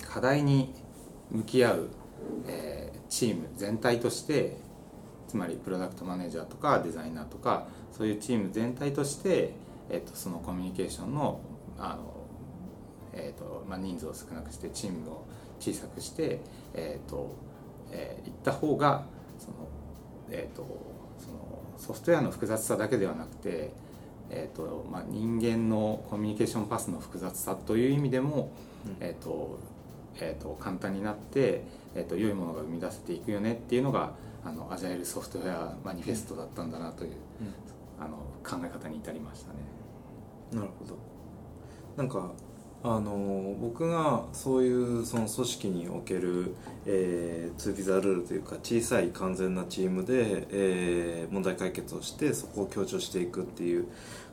[0.09, 0.75] 課題に
[1.31, 1.89] 向き合う、
[2.49, 4.57] えーチーム全体として
[5.27, 9.53] つまりプロダクトマネージャーとかデザイナーとかそういうチーム全体として、
[9.91, 11.41] えっとそのコミュニケーションの
[11.77, 12.27] あの、
[13.13, 15.27] えっとまあ、人数を少なくしてチームを
[15.59, 16.41] 小さくして、
[16.75, 17.35] えっと
[17.91, 19.05] えーいった方が
[19.39, 19.69] その、
[20.31, 20.65] えっと
[21.19, 23.73] そのソフトウェアの複雑さだけではなくて、
[24.31, 28.51] えっとまあ、人間のコミュニケーションパスの複雑さという意味でも、
[28.87, 28.97] うん。
[29.01, 29.59] えっと
[30.17, 31.63] えー、と簡単になって、
[31.95, 34.13] えー、と良いものが生み出せていくよねっていうのが
[34.45, 37.13] あのアジャイルソフトウェアマニフェストだったんだなという、
[37.99, 39.59] あの考え方に至りましたね。
[40.53, 40.97] なるほど。
[41.97, 42.33] なんか
[42.83, 46.55] あの僕がそういうその組織における、
[46.87, 53.87] えー、ツービザルールというか小さい完全なチームで、えー問題解決をしてそこを強調していくっていう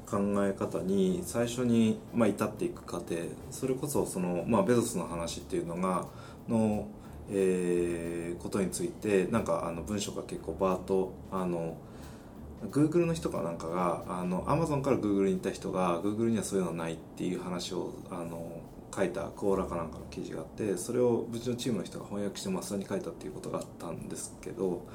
[0.10, 3.16] 考え方に最初に、まあ、至っていく過程。
[3.52, 6.06] それこそその、まあ、ベゾスの話っていうのが
[6.48, 6.88] の、
[7.30, 11.76] えーことについてなんかあの文章が結構バーッとあの
[12.72, 18.62] Google の人かなんかがあの Amazon から Google に行った人が Google にはそういうのはないっていう話をあの
[18.96, 24.86] 書いたクオーラかなんかの記事があってそれをうちのチームの人が翻訳して増田に書いたっていうことがあったんですけど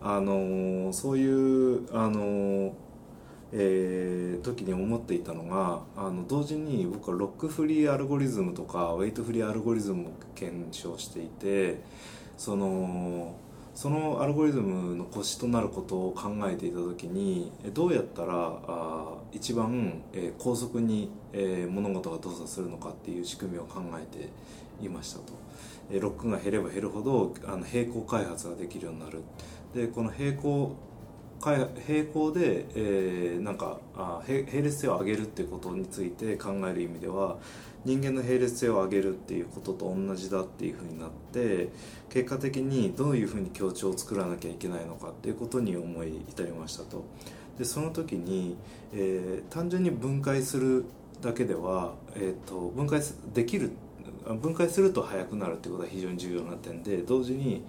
[0.00, 2.74] あのそういうあの、
[3.52, 11.80] えー時に思っていたのがあの同時に僕はロックフリーアルゴリズムとかウェイトフリーアルゴリズムを検証していて
[12.36, 13.36] その
[13.74, 24.28] そのアルゴリズムの腰となることを考えていた時にどうやったらあ一番、えー高速に、えー物事が動作するのかっていう仕組みを考えて
[24.84, 25.32] いましたと、
[25.90, 29.20] えーロックが減れば減るほどあの並行開発ができるようになる。
[29.74, 30.76] でこの並行
[31.50, 37.38] 並行で、えーなんかあ並列性を上げるっていうことについて考える意味では
[37.84, 41.70] 人間の並列性を上げるっていうことと同じだっていうふうになって
[42.10, 47.04] 結果的にどういうふうに協調を作らなきゃいけないのかっていうことに思い至りましたと。
[47.58, 48.56] でその時に、
[48.92, 50.84] えー単純に分解する
[51.20, 53.00] だけでは、えー、と分解
[53.34, 53.70] できる
[54.40, 57.64] 分解すると速くなるっていうことは非常に重要な点で同時に、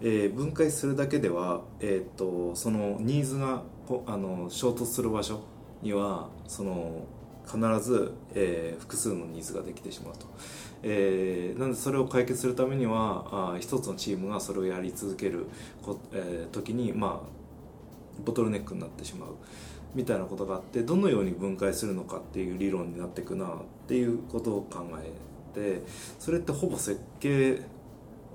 [0.00, 3.62] えー分解するだけでは、えー、とそのニーズが
[4.06, 5.40] あの衝突する場所
[5.82, 7.04] にはその
[7.46, 10.26] 必ず、えー複数のニーズができてしまうと、
[10.82, 15.46] えーなのでそれを解決するためにはあ一つのチームがそれをやり続ける
[15.82, 17.36] こ、えー時にまあ
[18.24, 19.30] ボトルネックになってしまう。
[19.94, 23.48] みたいなことがあってどのように分解するのかっていう理論になっていくなっ
[23.88, 25.10] ていうことを考え
[25.58, 25.82] て
[26.18, 27.62] それってほぼ設計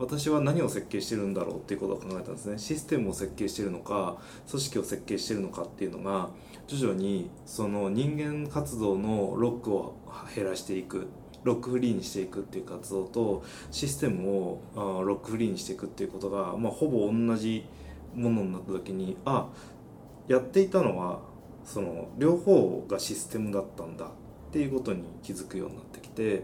[0.02, 2.58] 私は何を設計してるんだろうっていうことを考えたんですね。
[2.58, 4.18] システムを設計してるのか
[4.50, 6.32] 組織を設計してるのかっていうのが
[6.68, 9.96] 徐々にその人間活動のロックを
[10.36, 11.08] 減らしていく
[11.44, 17.66] ロックフリーにしていくっていう活動とシステムをロックフリーにしていくっていうことが、まあ、ほぼ同じ
[18.16, 19.50] ものになった時にあ
[20.28, 21.20] やっていたのは
[21.64, 24.10] その両方がシステムだったんだっ
[24.52, 26.44] ていうことに気づくようになってきて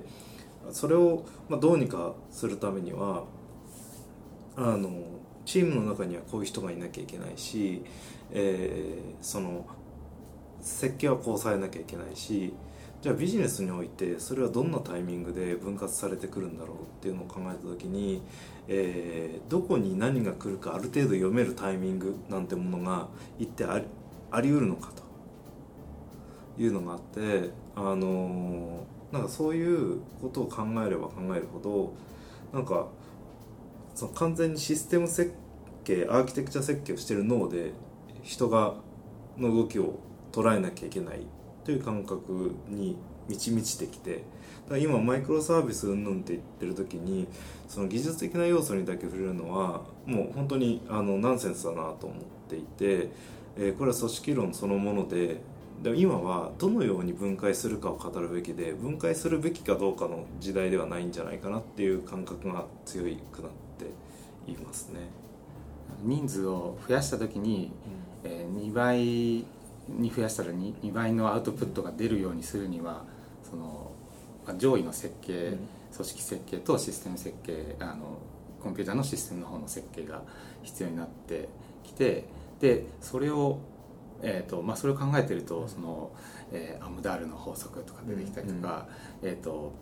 [0.72, 3.24] それをどうにかするためには
[4.58, 4.92] あの
[5.46, 7.84] チームの中にはこういう人がいなきゃいけないし、
[8.32, 9.66] えーその
[10.62, 12.54] 設計はこうされなきゃいけないし
[13.02, 18.22] じゃあビジネスにおいてそれはどんなタイミングで分割されてくるんだろうっていうのを考えた時に、
[18.68, 23.08] えーどこに何が来るかある程度読めるタイミングなんてものが
[23.40, 23.86] 一体あり
[24.32, 25.04] あり得るのかと。
[26.58, 31.94] いうのがあって、あのーなんかそういうことを考えれば考えるほど
[32.52, 32.88] なんか
[33.98, 35.34] その完全にシステム設
[35.84, 37.72] 計アーキテクチャ設計をしてる脳で
[38.22, 38.76] 人が
[39.40, 39.96] の動きを
[40.32, 41.22] 捉えなきゃいけない
[41.66, 42.96] という感覚に
[43.28, 44.24] 満ち満ちてきてだか
[44.76, 47.28] ら今マイクロサービスうんぬんって言ってる時に
[47.68, 53.10] その技術的な要素にだけ触れるのはもう本当にあのナンセンスだなと思っていて、
[53.58, 55.42] えーこれは組織論そのもので
[55.82, 63.67] で今はどのように分解するかを語るべきで分解するべきかどうかの時代ではないんじゃないかなっていう感覚が強くなって
[64.52, 65.00] いますね。
[66.04, 67.72] 人数を増やした時に、
[68.24, 73.06] えー2倍に増やしたら 2, 2倍のアウトプットが出るようにするには
[73.50, 73.92] その
[74.46, 75.60] まあ上位の設計、うん。
[75.96, 78.20] 組織設計とシステム設計あの
[78.62, 80.22] コンピューターのシステムの方の設計が
[80.64, 81.50] 必要になって
[81.84, 82.26] きて
[82.60, 83.60] でそれを
[84.24, 86.12] えーとまあ、それを考えてるとその、
[86.52, 88.88] えーアムダールの法則とか出てきたりとか、
[89.22, 89.74] えー、と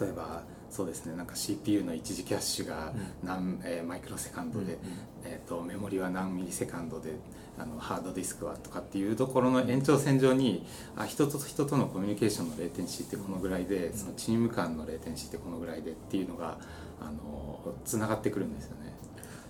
[0.00, 1.16] 例えばそうですね。
[1.16, 2.92] なんか CPU の一時キャッシュが
[3.24, 4.78] 何、えーマイクロセカンドで、
[5.24, 7.14] えー、とメモリは何ミリセカンドで
[7.58, 10.64] あのハードディスクはとかっていうところの延長線上に
[10.96, 16.58] あ人と人とのコミュニケーションのレーテンシーってこのぐらいでそのチーム間のレーテンシーってこのぐらいでっていうのが
[17.00, 18.90] あのつながってくるんですよね。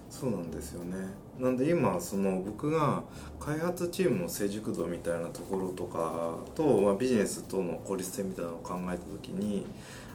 [0.08, 0.96] そうなんですよね。
[1.38, 3.04] なんで今その僕が
[3.38, 9.64] 開発チームの成熟度みたいなところとかと、まあ、ビジネスとの効率性みたいなのを考えた時に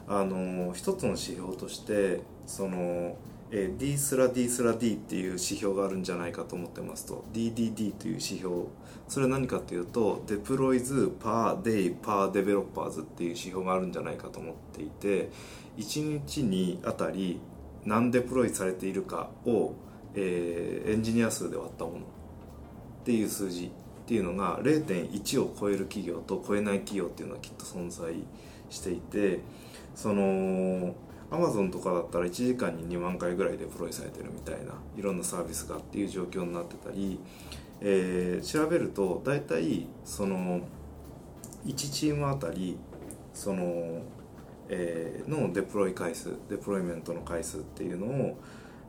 [0.08, 3.18] あの一つの指標としてその
[3.52, 7.24] えー D スラ D スラ D っていう指標があるんじゃないかと思ってますと。
[7.34, 8.66] DDD という指標。
[9.08, 15.30] それは何かというと Deploys per day per developers っていう指標があるんじゃないかと思っていて
[15.78, 17.40] 1日にあたり
[17.86, 19.74] 何デプロイされているかを、
[20.16, 21.98] えーエンジニア数で割ったもの。
[21.98, 22.00] っ
[23.06, 23.70] ていう数字っ
[24.08, 28.14] ていうのが0.1を超える企業と超えない企業っていうのはきっと存在
[28.72, 29.42] していて
[29.96, 30.94] その
[31.32, 37.20] アマゾンとかだったら1時間に2万回ぐらいデプロイされてるみたいないろんなサービスがっていう状況になってたり、
[37.82, 40.62] えー調べると大体その
[41.66, 42.78] 1チームあたり
[43.34, 44.04] その、
[44.70, 48.38] えーのデプロイ回数デプロイメントの回数っていうのを、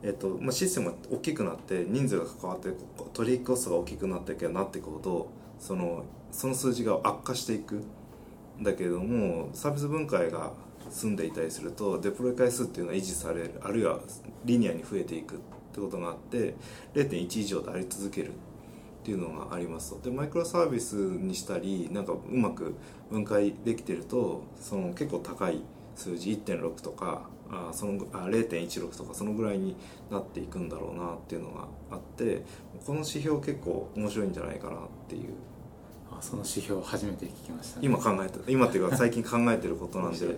[0.03, 2.69] えっとまあ、システムが大きくなって人数が関わって
[3.13, 5.29] 取引コストが大きくなっていけばなっていくほど
[5.59, 7.81] そのその数字が悪化していく。
[8.59, 10.51] んだけれどもサービス分解が
[10.89, 13.99] 済んでいたりするとデプロイ回数っていうのは維持されるあるいは
[14.45, 15.37] リニアに増えていくっ
[15.73, 16.55] てことがあって
[16.93, 18.31] 0.1以上であり続けるっ
[19.03, 20.09] ていうのがありますと。
[20.09, 22.75] でマイクロサービスにしたりなんかうまく
[23.09, 25.61] 分解できてるとその結構高い
[25.95, 29.75] 数字1.6とかあそのあ0.16とかそのぐらいに
[30.11, 32.43] なっていくんだろうなっていうのがあって
[32.85, 35.33] この指標結構面白いんじゃないかなっていう。
[36.09, 40.37] あその指標初めて聞きました、ね、今考えて今っていうか最近考えてることなんで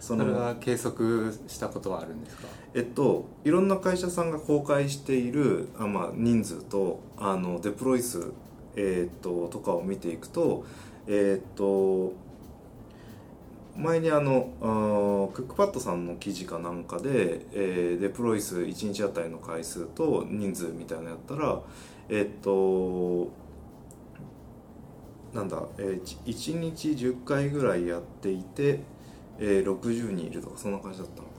[0.00, 2.48] そそれは計測したことはあるんですか？
[2.74, 8.32] えっと、いろんな会社さんが公開しているあ、まあ、人数とあのデプロイ数、
[8.76, 10.64] えっと、とかを見ていくと,、
[11.06, 12.12] えっと
[13.76, 21.60] 前にあのあークックパッドさんの記事かなんかで、えーデプロイ数1日あたりの回数と人数みたいなのやったら
[22.08, 23.28] えっと
[25.32, 28.80] なんだ、えー、1日10回ぐらいやっていて、
[29.38, 31.34] えー60人いるとかそんな感じだったのか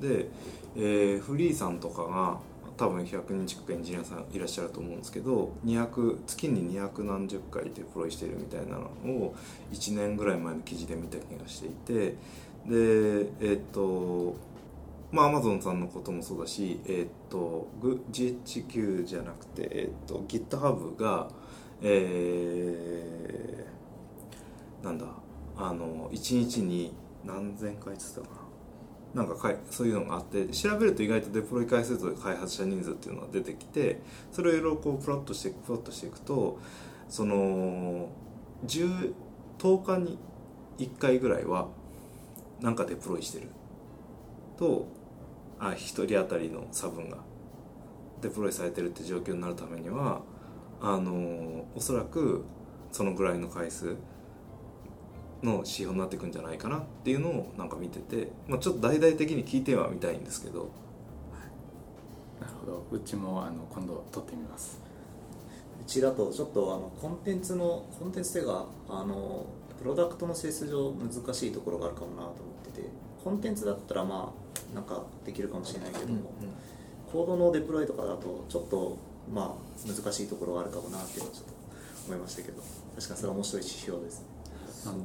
[0.00, 0.08] な。
[0.08, 0.28] で、
[0.76, 2.40] えーフリーさんとかが
[2.76, 9.34] 多分100人近くエンジニアさんいらっしゃると思うんですけど200月に200何十回デプロイしてるみたいなのを
[9.72, 12.16] 1年ぐらい前の記事で見た気がしていて
[12.66, 14.34] でえっ、と
[15.12, 17.68] まあ、アマゾンさんのこともそうだし、えっと、
[18.10, 21.28] GHQ じゃなくて、えっと、GitHub が、
[21.82, 25.06] えーなんだ、
[25.56, 26.94] あの、1日に
[27.24, 28.42] 何千回っつったかな。
[29.14, 34.00] なんかかいそういうのがあって調べると意外とデプロイ回数と開発者人数っていうのが出てきて
[34.32, 36.58] それをいろいろこうプロットしていくプロットしていくと
[37.10, 38.08] その
[38.66, 39.12] 10
[39.58, 40.18] 10日に
[40.78, 41.68] 1回ぐらいは
[42.60, 43.48] なんかデプロイしてる
[44.56, 44.86] と
[45.58, 47.18] あ1人当たりの差分が
[48.22, 50.22] デプロイされてるって状況になるためには
[50.80, 52.44] あのおそらく
[52.90, 53.96] そのぐらいの回数
[55.42, 60.70] の指標になっていくんじゃないかなっていうのをなんか見てて、まあ、ちょっと大々的に聞いてはみたいんですけど。
[62.40, 62.86] なるほど。
[62.90, 64.78] うちもあの今度撮ってみます。
[65.80, 69.46] うちだとちょっとあのコンテンツのコンテンツというかあの
[69.78, 72.88] プロダクトの性質上難しいところがあるかもなと思ってて
[73.24, 76.30] コンテンツだったらまあなんかできるかもしれないけども、
[77.10, 78.96] コードのデプロイとかだとちょっと
[79.32, 81.52] まあ難しいところがあるかもなっていうのはちょっと
[82.06, 82.62] 思いましたけど
[82.94, 84.26] 確かにそれは面白い指標ですね
[84.86, 84.98] あの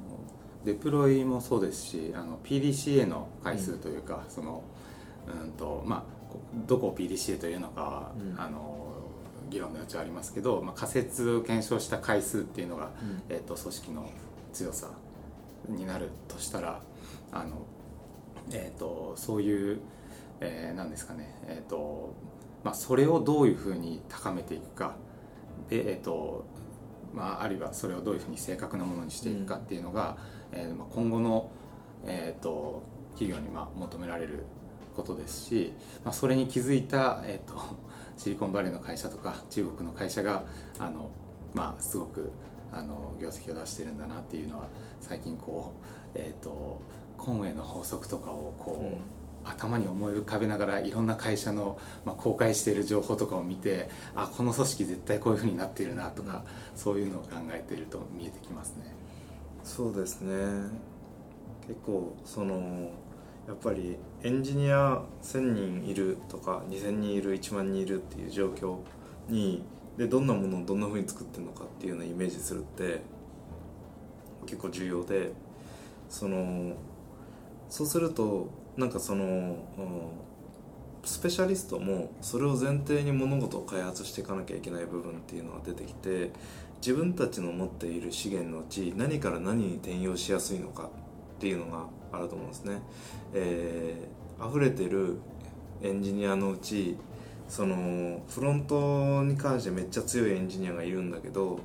[0.65, 4.63] デプロイもそうですしあの PDCA の回数というか、その
[5.43, 8.39] うんとまあこどこを PDCA というのかは、うん。
[8.39, 8.85] あの
[9.49, 13.21] 議論の余地はありますけど、まあ、仮説を検証した回数っていうのが、うん。
[13.29, 14.09] えっと組織の
[14.51, 14.89] 強さ
[15.69, 16.81] になるとしたら
[17.31, 17.65] あの、
[18.51, 19.79] えっとそういう、
[20.41, 22.13] えーなんですかね、えっと
[22.63, 24.95] まあ、それをどういうふうに高めていくか
[25.69, 26.45] で、えっと
[27.13, 30.17] まあ、あるいはそれをどういうふうに正確なものにしていくかっていうのが、
[30.51, 31.49] えーまあ、今後の、
[32.05, 32.83] えー、と
[33.13, 34.45] 企業にまあ求められる
[34.95, 37.59] ことですし、まあ、それに気づいた、えー、と
[38.17, 40.43] シリコンバレーの会社とか中国の会社が
[40.79, 41.11] あの、
[41.53, 42.31] まあ、すごく
[42.71, 44.67] あの業績を出してるんだなっていうのは
[44.99, 46.81] 最近こう、えー、と
[47.17, 48.97] コンウェイの法則とかをこう、
[49.49, 56.43] 頭に思い浮かべながらいろんな会社の、まあ、公開している情報とかを見てあこの組織絶対こういうふうになっているなとか
[56.75, 58.93] そういうのを考えていると見えてきますね。
[59.63, 60.33] そうですね
[61.67, 62.89] 結構その
[63.47, 65.39] やっぱりエンジニア1000
[65.81, 68.77] 人いるとか2000人いる1万人いるっていう状況
[69.29, 69.63] に
[69.97, 73.01] でどんなものをどんなふうに作ってるのかっていうのをイメージするって
[74.45, 75.31] 結構重要で
[76.09, 76.75] その
[77.69, 79.57] そうするとなんかその、うん
[81.07, 86.31] スペシャリストもそれを前提に物事を開発していかなきゃいけない部分っていうのが出てきて
[86.81, 90.89] 自分たちの持っている資源のうち何から何に転用しやすいのか
[91.37, 92.81] っていうのがあると思うんですね。
[93.33, 95.17] えー、溢れてる
[95.81, 96.97] エンジニアのうち
[97.47, 101.59] そのフロントに関してめっちゃ強いエンジニアがいるんだけど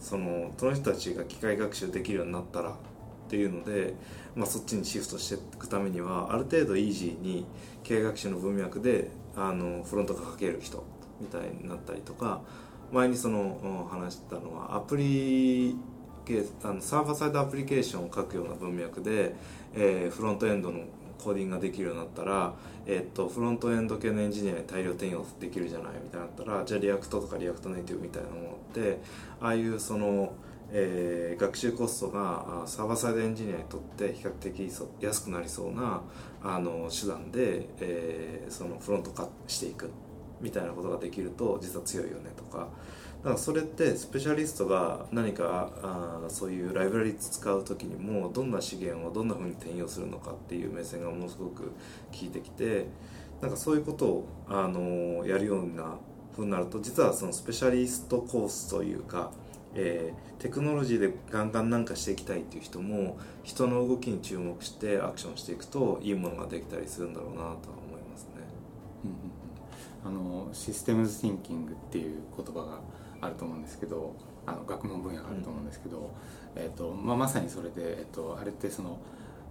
[0.00, 2.76] そのその人たちが機械学習できるようになったら
[3.26, 3.94] っていうので、
[4.34, 7.44] まあ、そっちにシフトしていくためにはある程度イージーに
[7.82, 10.84] 機械学習の文脈であのフロントが書ける人
[11.20, 12.40] みたいになったりとか
[12.92, 15.76] 前にその話したのはアプリ
[16.64, 19.34] あのサーバーサイドアプリケーションを書くような文脈で、
[19.74, 20.80] えー、フロントエンドの
[21.22, 22.52] コーディングができるようになったら、
[22.84, 28.98] えー、っとフロントエンド系のエンジニアに大量転用できるじゃないみたいになったらじゃあ React とか React Native みたいなものって
[29.40, 30.32] ああいうその、
[30.72, 36.02] えー、学習コストがサーバーサイドエンジニアにとって比較的安くなりそうな
[36.42, 39.90] あの手段で、えー、そのフロント化していく
[40.40, 42.68] みたいなことができると実は強いよねとか。
[43.18, 51.72] だからそれってスペシャリストが何かあそういうライブラリ使う時にもどんな資源をどんなふうに転用するのかっていう目線がものすごく効
[52.22, 52.86] いてきて
[53.40, 55.96] なんかそういうことをあのやるような
[56.36, 59.32] ふうになると実はそのスペシャリストコースというか、
[59.78, 67.50] えー、テクノロジーでガンガンなんかしていきたいっていう人も人の動きに注目してアクションしていくといいものができたりするんだろうなとは
[67.86, 68.30] 思いますね。
[69.04, 72.80] うんうん、あのシステムズ・ティンキングっていう言葉が
[73.20, 74.14] あると思うんですけど
[74.46, 76.00] あの学問分野があると思うんですけど、う
[76.58, 78.98] ん、えーとまあ、まさにそれで、えーと、あれってその、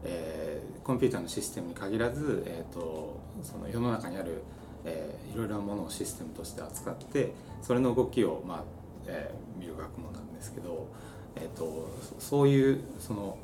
[0.04, 4.42] えー、コンピューターのシステムに限らず、えーと、その世の中にある、
[4.86, 10.88] えー、いろいろなものをシステムとして扱ってそれの動きを、まあえー、見る学問なんですけど、
[11.36, 11.90] えーと、
[12.20, 13.38] そういうその、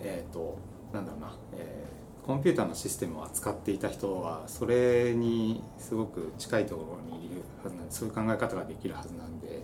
[0.00, 0.58] えー、と
[0.92, 1.96] なんだろうな、えー
[2.26, 9.62] コンピューターのシステムを扱っていた人はそれにすごく近いところにいるはずなんでそういう考え方ができるはずなんで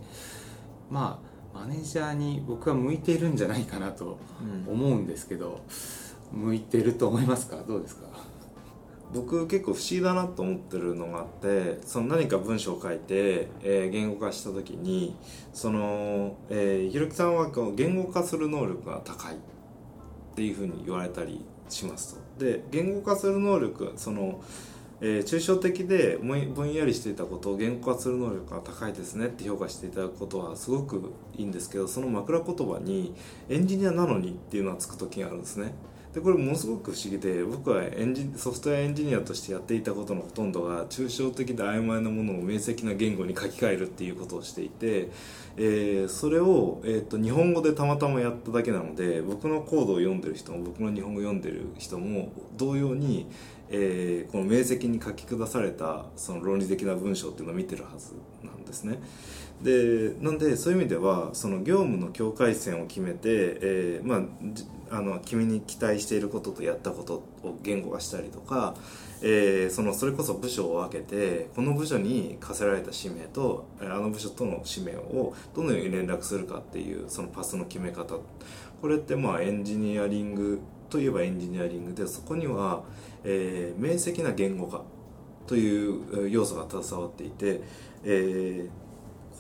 [0.89, 1.21] ま
[1.53, 4.17] あマネージャーに僕は向いているんじゃないかなと
[4.69, 5.61] 思うんですけど、
[6.33, 7.57] うん、向いてると思いますか？
[7.67, 8.07] どうですか？
[9.13, 15.17] 僕結構不思議だなと思ってるのがあってその何か文章を書いて、えー、言語化した時に
[15.53, 19.37] その、えー、ひろきさんはこう言語化する能力が高い。
[20.33, 22.45] っていうふうに言われたりしますと。
[22.45, 24.43] で言語化する能力その、
[25.01, 29.27] えー、抽象的でぼんやりしていたことを言語化する能力が高いですね。
[29.27, 33.15] って評価していただくことはすごくいいんですけどその枕言葉に
[33.49, 35.75] エンジニアなのにっていうのはつく時があるんですね。
[36.15, 45.09] でこれものすごく不思議で僕はエンジソフトウェアエンジニアとしてやっていたことのほとんどが抽象的で曖昧なものを明晰な言語に書き換えるっていうことをしていて、
[45.57, 53.27] えー、それを、えーと、日本語でたまたまやっただけなので僕のコードを読んでる人も僕の日本語読んでる人も同様に、
[53.71, 58.13] えー、この明晰に書き下されたその論理的な文章っていうのを見てるはず
[58.45, 58.99] なんですね。
[59.63, 64.17] でなんでそういう意味ではその業務の境界線を決めて、えーま
[64.91, 67.15] あ、あの君に期待していることとやったこと
[67.47, 68.75] を言語化したりとか、
[69.23, 78.17] えー、そのそれこそ部署を分けてこの部署に課せられた使命とあの部署との使命をどのように連絡するかっていうそのパスの決め方。
[78.81, 80.61] これってまあエンジニアリング
[80.91, 82.83] といえばエンジニアリングでそこには、
[83.23, 84.83] えー、明晰な言語化
[85.47, 87.61] という要素が携わっていて、
[88.03, 88.82] えー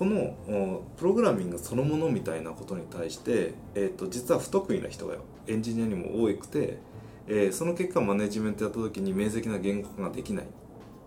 [0.02, 5.14] このプログラミングそのものみたいなことに対して、えーと、実は不得意な人が
[5.46, 6.78] エンジニアにも多くて、
[7.28, 10.44] えー、その結果マネジメントやった時に明晰な言語化ができない。
[10.44, 10.48] っ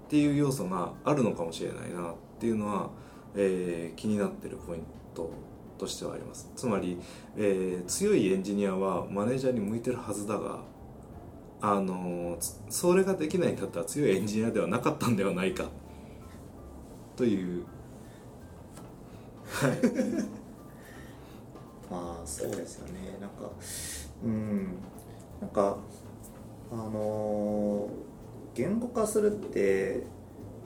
[0.07, 2.89] ていう要素があるのかもしれないなっていうのは、
[3.35, 4.83] えー、気になってるポイン
[5.13, 5.29] ト
[5.77, 6.49] としてはあります。
[6.55, 6.97] つまり、
[7.35, 10.59] えー、強いエンジニアはマネージャーに向いてるはずだが
[11.59, 12.37] あの
[12.69, 15.65] それができないんだったら強いエンジニアではなかったんではないか。
[17.17, 17.65] という
[19.55, 19.77] は い
[21.89, 23.49] まあそうですよねなんか
[24.23, 24.77] うん
[25.39, 25.77] なんか
[26.71, 30.03] あのー、言語化するって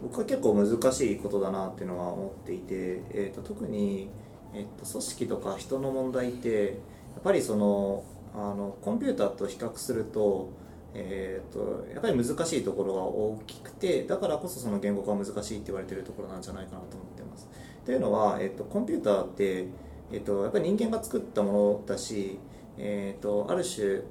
[0.01, 4.09] 僕は結構難しいことだなっていうのは思っていて、えーと、特に、
[4.53, 6.71] えーと、組織とか人の問題ってや
[7.19, 10.49] っぱりそのあのコンピューターと比較すると
[10.93, 17.08] えー、とやっぱり難しいところが大きくてだからこそその言語化が難しいって言われてるところなんじゃないかなと思。
[17.85, 19.65] というのは、えー、とコンピューターって、
[20.11, 22.39] えー、とやっぱり人間が作ったものだし、
[22.77, 24.01] えー、とある種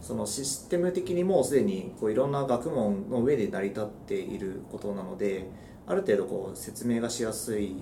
[0.00, 5.46] そのシステム的にもうすでにこういろんな学問の上で成り立っていることなので
[5.86, 7.76] ある程度こう説明がしやすい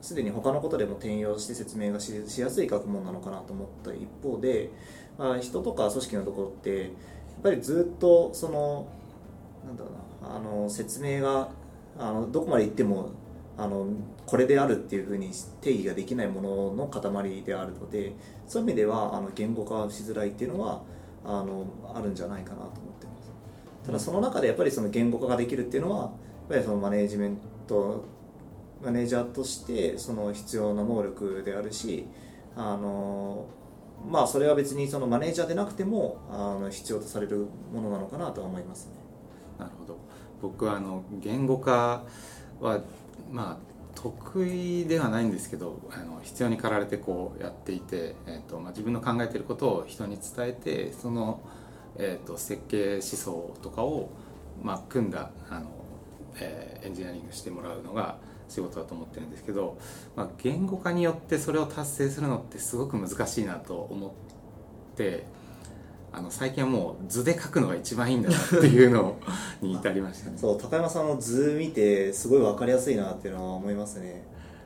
[0.00, 4.70] すでに他のことでも転用して説明がししやすい学問なのかなと思った一方で、
[5.18, 6.90] まあ、人とか組織のところってやっ
[7.42, 8.88] ぱりずっとその
[9.64, 9.90] なんだろ
[10.22, 11.50] うなあの説明が
[11.98, 13.10] あのどこまで行っても
[13.56, 13.86] あの
[14.26, 15.30] これであるっていうふうに
[15.60, 18.14] 定義ができないものの塊であるので
[18.46, 20.82] そういう意味ではあの言語化しづらいっていうのは
[21.24, 23.30] あのあるんじゃないかなと思ってます。
[23.84, 26.10] ただその中でやっぱりその言語化ができるっていうのはやっ
[26.48, 28.04] ぱりそのマネージメント
[28.82, 32.06] マネージャーとしてその必要な能力であるし
[32.56, 33.46] あの
[34.08, 38.94] まあそれは別にそのマネージャーでなくてもあの必要とされるものなのかなとは思いますね。
[39.58, 39.98] なるほど。
[40.40, 42.02] 僕はあの言語化
[42.60, 42.80] は
[43.32, 51.40] まあ得意ではないんですけどあの必要に駆られてこうやっていて、えーとまあ、自分の考えてることを人に伝えてその、
[51.96, 54.10] えー、と設計思想とかを、
[54.62, 55.66] まあ、組んだあの、
[56.36, 58.18] えーエンジニアリングしてもらうのが
[58.48, 59.78] 仕事だと思ってるんですけど、
[60.14, 64.10] まあ、言語化によってそれを達成するのってすごく難しいなと思っ
[64.96, 65.24] て
[66.12, 69.18] あの最近はもう図で書くのが一番いいんだなっていうの
[69.62, 70.36] に至りましたね。
[70.36, 74.22] そう高山さんの図見てすごい分かりやすいなっていうのは思いますね。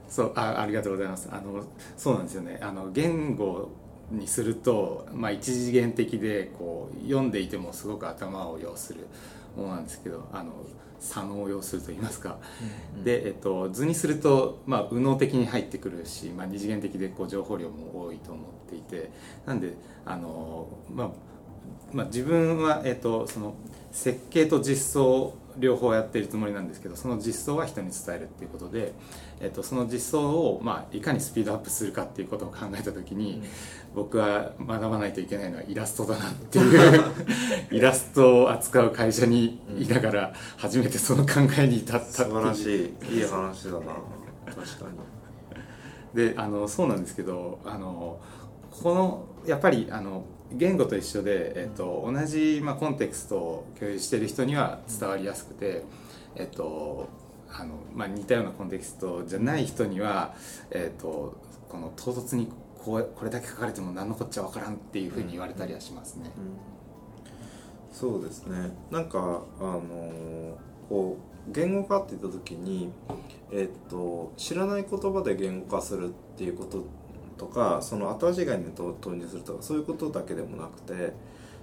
[0.09, 1.29] そうあありがとうございます。
[1.31, 1.65] あの
[1.97, 2.59] そうなんですよね。
[2.61, 3.71] あの言語
[4.11, 9.07] にすると、まあ、一次元的でこう読んでいてもすごく頭を要する
[9.57, 10.53] ものなんですけどあの
[11.01, 12.39] 左脳を要すると言いますか、
[13.05, 19.11] で、えっと、図にすると、まあ、右脳的に入ってくるし、まあ、二次元的でこう情報量も多いと思っていて。
[19.45, 19.75] なんで
[20.05, 21.11] あの、まあ
[21.97, 23.55] まあ、自分は、えっと、その
[23.91, 28.93] 設計と実装両方やっているつもりなんですけどその実装は人に伝えるっていうことで、
[29.41, 33.43] えっと、その実装を、まあ、いかにスピードアップするかっていうことを考えた時に、
[33.95, 37.03] 僕は学ばないといけないのはイラストだなっていう
[37.73, 43.81] イラストを扱う会社にいながら初めてその考えに至った素晴らしいいい話だな。
[44.45, 44.85] 確か
[46.15, 46.31] に。
[46.31, 48.21] であのそうなんですけどあの
[48.71, 55.85] このやっぱりあの言語と一緒で、えっと、同じ、まあ、コンテクストを共有している人には伝わりやすくて、
[56.35, 57.09] えっと
[57.49, 60.35] あのまあ、似たようなコンテクストじゃない人には、
[60.71, 61.37] えっと、
[61.69, 66.31] この唐突にこうこれだけ書かれても何のこっちゃわからんっていうふうに言われたりはしますね。
[67.93, 71.17] そうですねなんかあのこ
[71.49, 72.93] う言語化って言った時に、
[73.51, 76.85] えっと、知らない言葉で言語化するっていうこと
[77.39, 81.13] とかその新しい概念を投入するとかそういうことだけでもなくて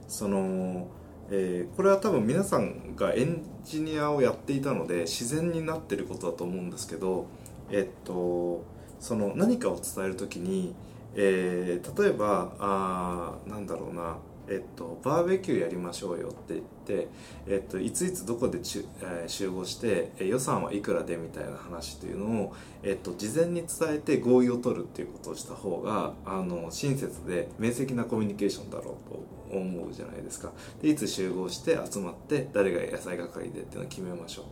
[0.08, 0.88] その、
[1.30, 7.26] えーこれは多分皆さんがエンジニアをやっていたので自然になってることだと思うんですけど、
[7.72, 8.64] えっと、
[9.00, 10.76] その何かを伝える時に、
[11.16, 14.18] えー例えばあなんだろうな
[14.48, 17.08] えっと、バーベキューやりましょうよって言って、
[17.48, 29.10] えっと、いついつどこでち、えー集合して、え予算はいくらでみたいな話というのを、えっと、事前に伝えて合意を取るっていうことをした方があの親切で明晰なコミュニケーションだろう
[29.52, 30.52] と思うじゃないですか。
[30.82, 34.46] でいつ集合して集まって誰が野菜係でっていうのを決めましょう。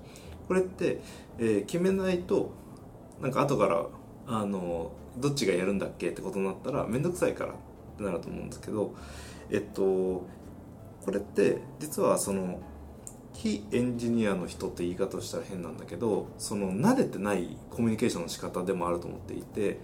[0.48, 1.02] これって、
[1.38, 2.52] えー決めないと
[3.22, 3.86] なんか後から
[4.28, 7.56] あのどっちがやるんだっけってことになったら面倒くさいからっ
[7.98, 8.94] てなると思うんですけど
[9.52, 12.60] えっとこれって実はその
[13.34, 19.80] 非エンジニアの人って言い方をしたら変なんだけどその慣れてないコミュニケーションの仕方でもあると思っていて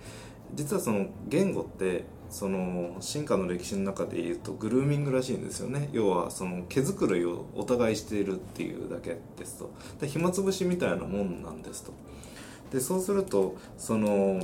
[0.54, 5.90] 実はその言語ってその進化の歴史の中で言うとグルーミングらしいんですよね。
[5.94, 9.72] 要はその毛づくろいをお互いしているっていうだけですと。
[10.02, 11.94] で暇つぶしみたいなもんなんですと。
[12.72, 14.42] でそうするとその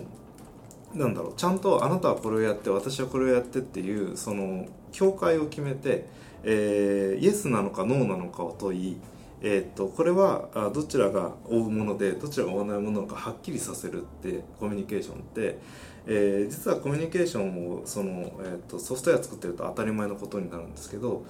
[0.94, 6.06] なんだろうちゃんとあなたはこれをやって私はこれをやってっていうその境界を決めて、
[6.44, 8.98] えーイエスなのかノーなのかを問い、
[9.42, 15.60] えー、とこれはどちらが追うものでどちらが追わないものかはっきりさせるってコミュニケーションって、
[16.08, 21.26] えー実はコミュニケーションをその、えー、とソフトウェア作ってると当たり前のことになるんですけど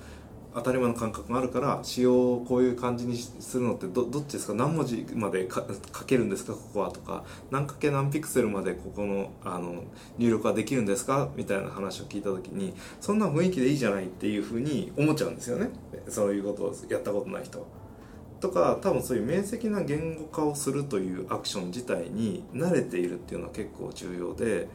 [0.56, 4.54] 当たり前の感覚があるから仕様をこういう感じにするのってどどっちですか？
[4.54, 5.64] 何文字まで書
[6.06, 6.54] けるんですか？
[6.54, 7.24] ここはとか。
[7.51, 9.84] 何かけ何ピクセルまでここのあの
[10.18, 11.30] 入力はできるんですか？
[11.36, 15.70] みたいな話を聞いた時にそんな雰囲気でいいじゃないっていうふうに思っちゃうんですよね。
[16.08, 17.66] そういうことをやったことない人は。
[18.39, 24.68] とか多分そういう明晰な言語化をするというアクション自体に慣れているっていうのは結構重要で、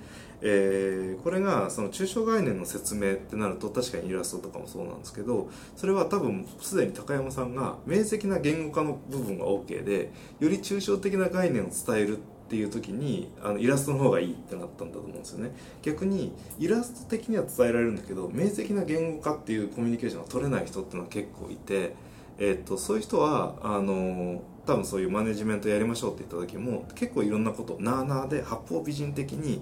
[0.43, 10.11] えーこれがその抽象概念の説明ってなると確かにイラストとかもそうなんですけどそれは多分すでに高山さんが明晰な言語化の部分が OK で
[10.41, 15.51] より抽象的な概念を伝えるっていう時にあのイラストの方がいいってなったんだと思うんですよね。
[15.83, 21.95] 逆にイラスト的には伝えられるんだけど明晰な言語化っていうコミュニケーションが取れない人っていうのは結構いて、
[22.39, 29.61] えー、とそういう人はあの多分そういうマネジメントやりましょうって言った時も結構いろんなことなあなあで八方美人的に、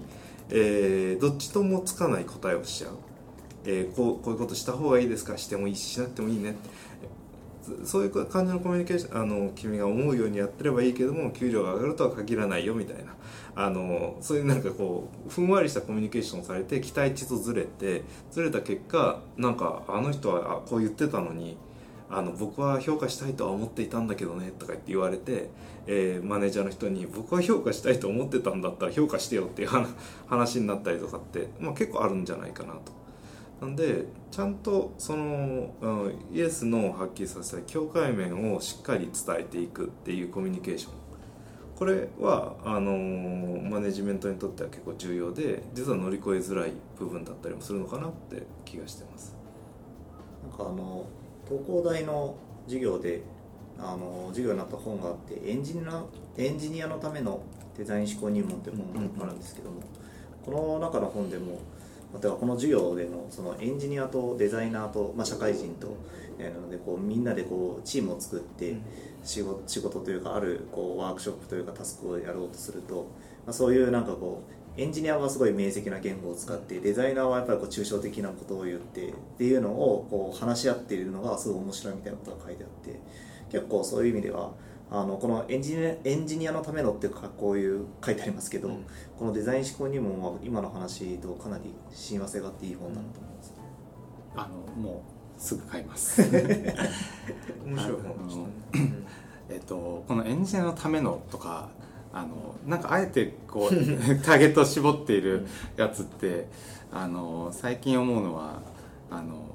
[0.49, 2.91] えーどっちともつかない答えをしちゃう、
[3.65, 5.37] えーこうこういうことした方がいいですか？
[5.37, 6.51] してもいいししなくてもいいね。
[6.51, 6.69] って
[7.83, 13.13] そういう感じのコミュニケーションあの君が思うようにやってればいいけども給料が上がるとは限らないよみたいな。
[13.55, 21.57] あのそういうなんかこうふんわりしたコミュニケーションをされて期待値とずれてずれた結果なんかあの人はこう言ってたのに
[22.09, 25.49] あの僕は評価したいとは思っていたんだけどねとか言って言われて、
[25.87, 29.69] えーマネージャーの人に僕は評価したいと思ってたんだったら評価してよっていう
[30.27, 33.07] 話になったりとかって、まあ、結構あるんじゃないかなと。
[33.61, 40.93] なんでちゃんとその、うん、イエスノーをはっきりさせた境界面をしっかり伝えていくっていうコミュニケーション
[41.75, 49.35] これはあのーマネジメントにとっては結構重要で実は乗り越えづらい部分だったりもするのかなって気がしてます
[50.47, 51.07] なんかあの
[51.47, 52.35] 東工大の
[52.65, 53.21] 授業で
[53.79, 56.03] あの授業になった本があってエンジニア
[56.37, 57.41] エンジニアのための
[57.77, 59.81] デザイン思考入門っていう本があるんですけども、
[60.43, 61.59] この中の本でも
[62.13, 65.97] 例えばこの授業でのそのエンジニアとデザイナーと、まあ、社会人と、
[66.39, 68.77] えーなのでこうみんなでこうチームを作って
[69.23, 73.07] 仕事仕事というかあるこうワークショップというかタスクをやろうとすると、
[73.45, 74.43] まあ、そういうなんかこ
[74.77, 82.99] うエンジニアはすごい明晰な言語を使ってデザイナーはやっぱりこう抽象的なことを言ってっていうのをこう話し合っているのがすごい面白いみたいなことが書いてあって
[83.49, 84.51] 結構そういう意味では
[84.89, 88.85] あのこのエンジニアエンジニアのためのっていうかこういう書いてありますけど、うん。
[89.17, 93.53] このデザイン思考入門は今の話とかなり親和性があっていい本だなと思います、
[94.35, 95.03] あのも
[95.37, 96.21] うすぐ買います。
[97.65, 98.39] 面白い本でし
[98.71, 99.07] たね
[99.49, 101.69] えっとこのエンジニアのためのとか
[102.13, 103.75] あのなんかあえてこう
[104.23, 105.45] ターゲットを絞っている
[105.75, 106.47] やつって
[106.91, 108.61] あの最近思うのは
[109.09, 109.46] あの、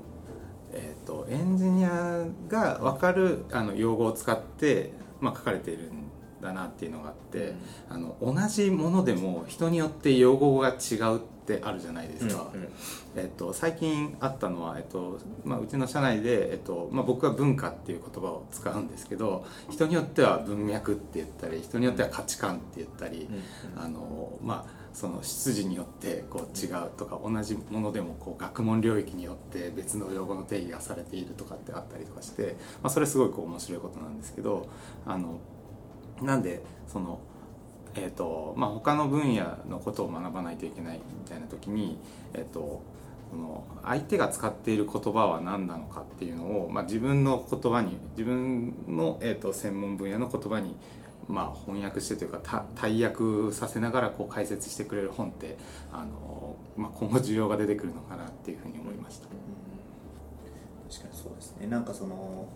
[1.07, 7.55] とエンジニアが分かるあの用語を使って、まあ、書かれているんだなっていうのがあって、
[7.89, 12.51] あの同じものでも人によって用語が違うってあるじゃないですか。
[12.55, 12.69] うんうん。
[13.17, 23.29] えっと、最近あったのは、えっとまあ、うちの社内で、えっとまあ、僕は文化っていう言葉を使うんですけど人によっては文脈って言ったり人によっては価値観って言ったり、
[23.77, 34.69] あのまあ、その出自によってこう違うとか同じものでもこう学問領域によって別の用語の定義がされているとかってあったりとかして、まあ、それすごいこう面白いことなんですけど
[35.07, 35.39] あの
[36.21, 37.21] なんでその
[37.95, 41.99] えーとまあ、他の分野のことを学ばないといけないみたいな時に、
[42.33, 42.83] えー、と
[43.31, 50.77] その相手が使っている言葉は何なのかっていうのを、まあ、自分の言葉に自分の、えー、と専門分野の言葉に、
[51.29, 55.57] まあ、翻訳してというか大訳させながらこう解説してくれる本って
[55.93, 59.29] あの、まあ、今後需要が出てくるのかなっていうふうに思いました。
[60.91, 62.49] 確かにそうですねなんかその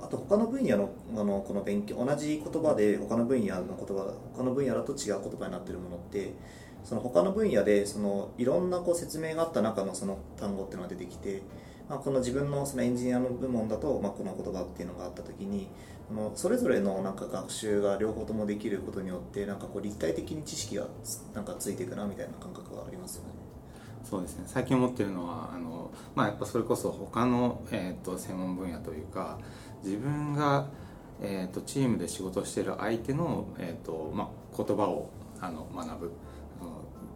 [0.00, 6.34] あと他の分野のあのこの勉強同じ言葉で他の分野の言葉他の分野だと違う言葉になってるものって
[6.84, 11.42] その他の分野でそのいろんなこう説明があった中のその単語っていうのが出てきて、
[11.88, 15.68] まあ、この自分のそのエンジニアの部門だと、まあ、この言葉っていうのがあった時に
[16.08, 23.30] このそれぞれのなんか学習が両方ともできることによってなんかこう立体的に知識がつなんかついていくなみたいな感覚がありますよね。
[24.04, 29.38] そうですね最近思ってるのはあの、まあ、やっぱそれこそ他の、えー、と専門分野というか
[29.82, 30.66] 自分が、
[31.22, 35.08] えー、とチームで仕事している相手の、えーとまあ、言葉を
[35.40, 36.12] あの学ぶ。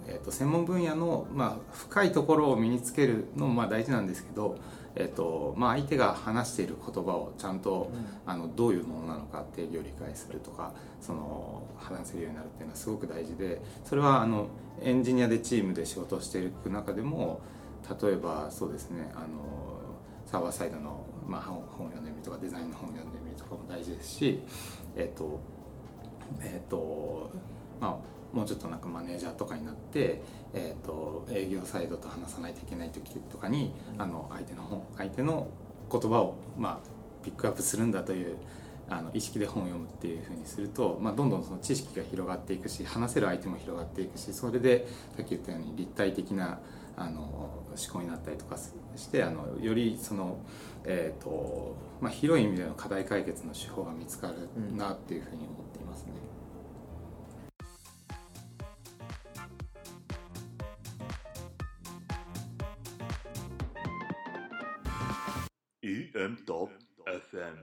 [0.08, 4.56] えー、と専門分野の、まあ、深いところを身につけるのもまあ大事なんですけど、
[4.94, 7.90] えーとまあ、相手が話している言葉をちゃんと、
[8.26, 14.48] あのどういうものなのか定義を理解するとかその話せるようになるっていうのはすごく大事でそれはあの
[14.82, 17.40] エンジニアでチームで仕事をしていく中でも
[18.02, 19.26] 例えばそうですねあの
[20.26, 24.40] サーバーサイドの、まあ、本本を読んでみるとかデザインの本を読んでみるとかも大事ですし
[24.96, 25.40] えっ、と
[26.40, 27.30] えっ、と
[27.80, 30.22] まあもうちょっとなんかマネージャーとかになって、
[30.52, 35.48] えー、と営業サイドと話さないといけない時とかにあの相手の本相手の
[35.90, 38.36] 言葉を、まあ、ピックアップするんだという、
[38.90, 46.58] あの意識で本を読むっていうふうにすると、まあ、どんどんその知識が広がっていくし話せる相手も広がっていくしそれでさっき言ったように立体的な
[46.96, 47.60] あの思
[47.92, 50.38] 考になったりとかしてあのよりその、
[50.84, 56.12] えーとまあ、広い意味での課題解決の手法が見つかるなっていうふうに思っていますね。
[65.88, 66.68] EM ト
[67.06, 67.54] FM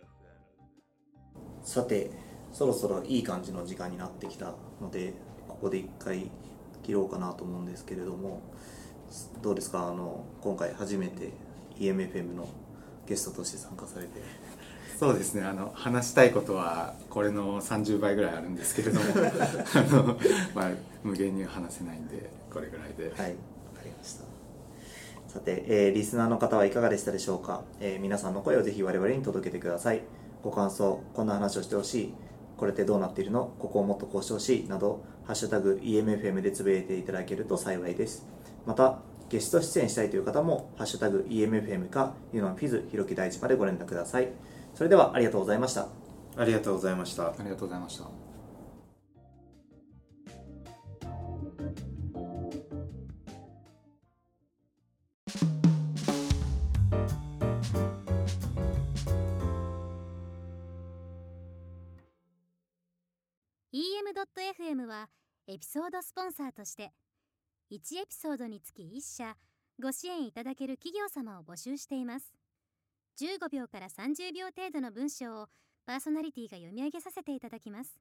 [1.63, 2.09] さて
[2.51, 5.13] そろそろいい感じの時間になってきたので
[5.47, 6.31] ここで一回
[6.81, 8.41] 切ろうかなと思うんですけれども
[9.43, 9.89] どうですか？
[9.89, 11.33] あの今回初めて
[11.77, 12.49] EMFM の
[13.07, 14.13] ゲストとして参加されて。
[14.97, 15.43] そうですね。
[15.43, 19.05] あの話したいことはこれの30倍ぐらいあるんですけれども
[19.75, 20.17] あの、
[20.55, 20.71] まあ、
[21.03, 24.23] 無限には話せないんでこれぐらいで、はいわかりました
[25.35, 30.01] さて、えーリスナーの方はいかがでしたでしょうか、えー皆さんの声をぜひ我々に届けてください。
[30.41, 32.13] ご感想こんな話をしてほしい。
[32.55, 33.51] これってどうなっているの？
[33.59, 38.25] ここをもっとこうしてほしいなど「ハッシュタグ #EMFM」でつぶやいていただけると幸いです。
[38.65, 44.29] またゲスト出演したいという方も「ハッシュタグ #EMFM」かユノンフィズひろき大地までご連絡ください。
[44.73, 45.89] それではありがとうございました。
[46.37, 47.25] ありがとうございました。
[47.27, 48.24] ありがとうございました
[64.05, 65.09] EM.FM は
[65.47, 66.91] エピソードスポンサーとして
[67.71, 69.35] 1エピソードにつき1社
[69.81, 72.31] ご支援いただける企業様を募集しています。
[73.19, 75.47] 15秒から30秒程度の文章を
[75.87, 77.99] パーソナリティが読み上げさせていただきます。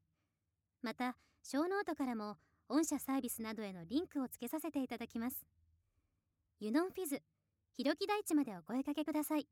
[0.82, 2.36] またショーノートからも
[2.68, 5.46] 御社サービスなどへのリンクをつけさせていただきます。
[6.60, 7.22] ユノンフィズ
[7.72, 9.48] ひろき大地までお声掛けください。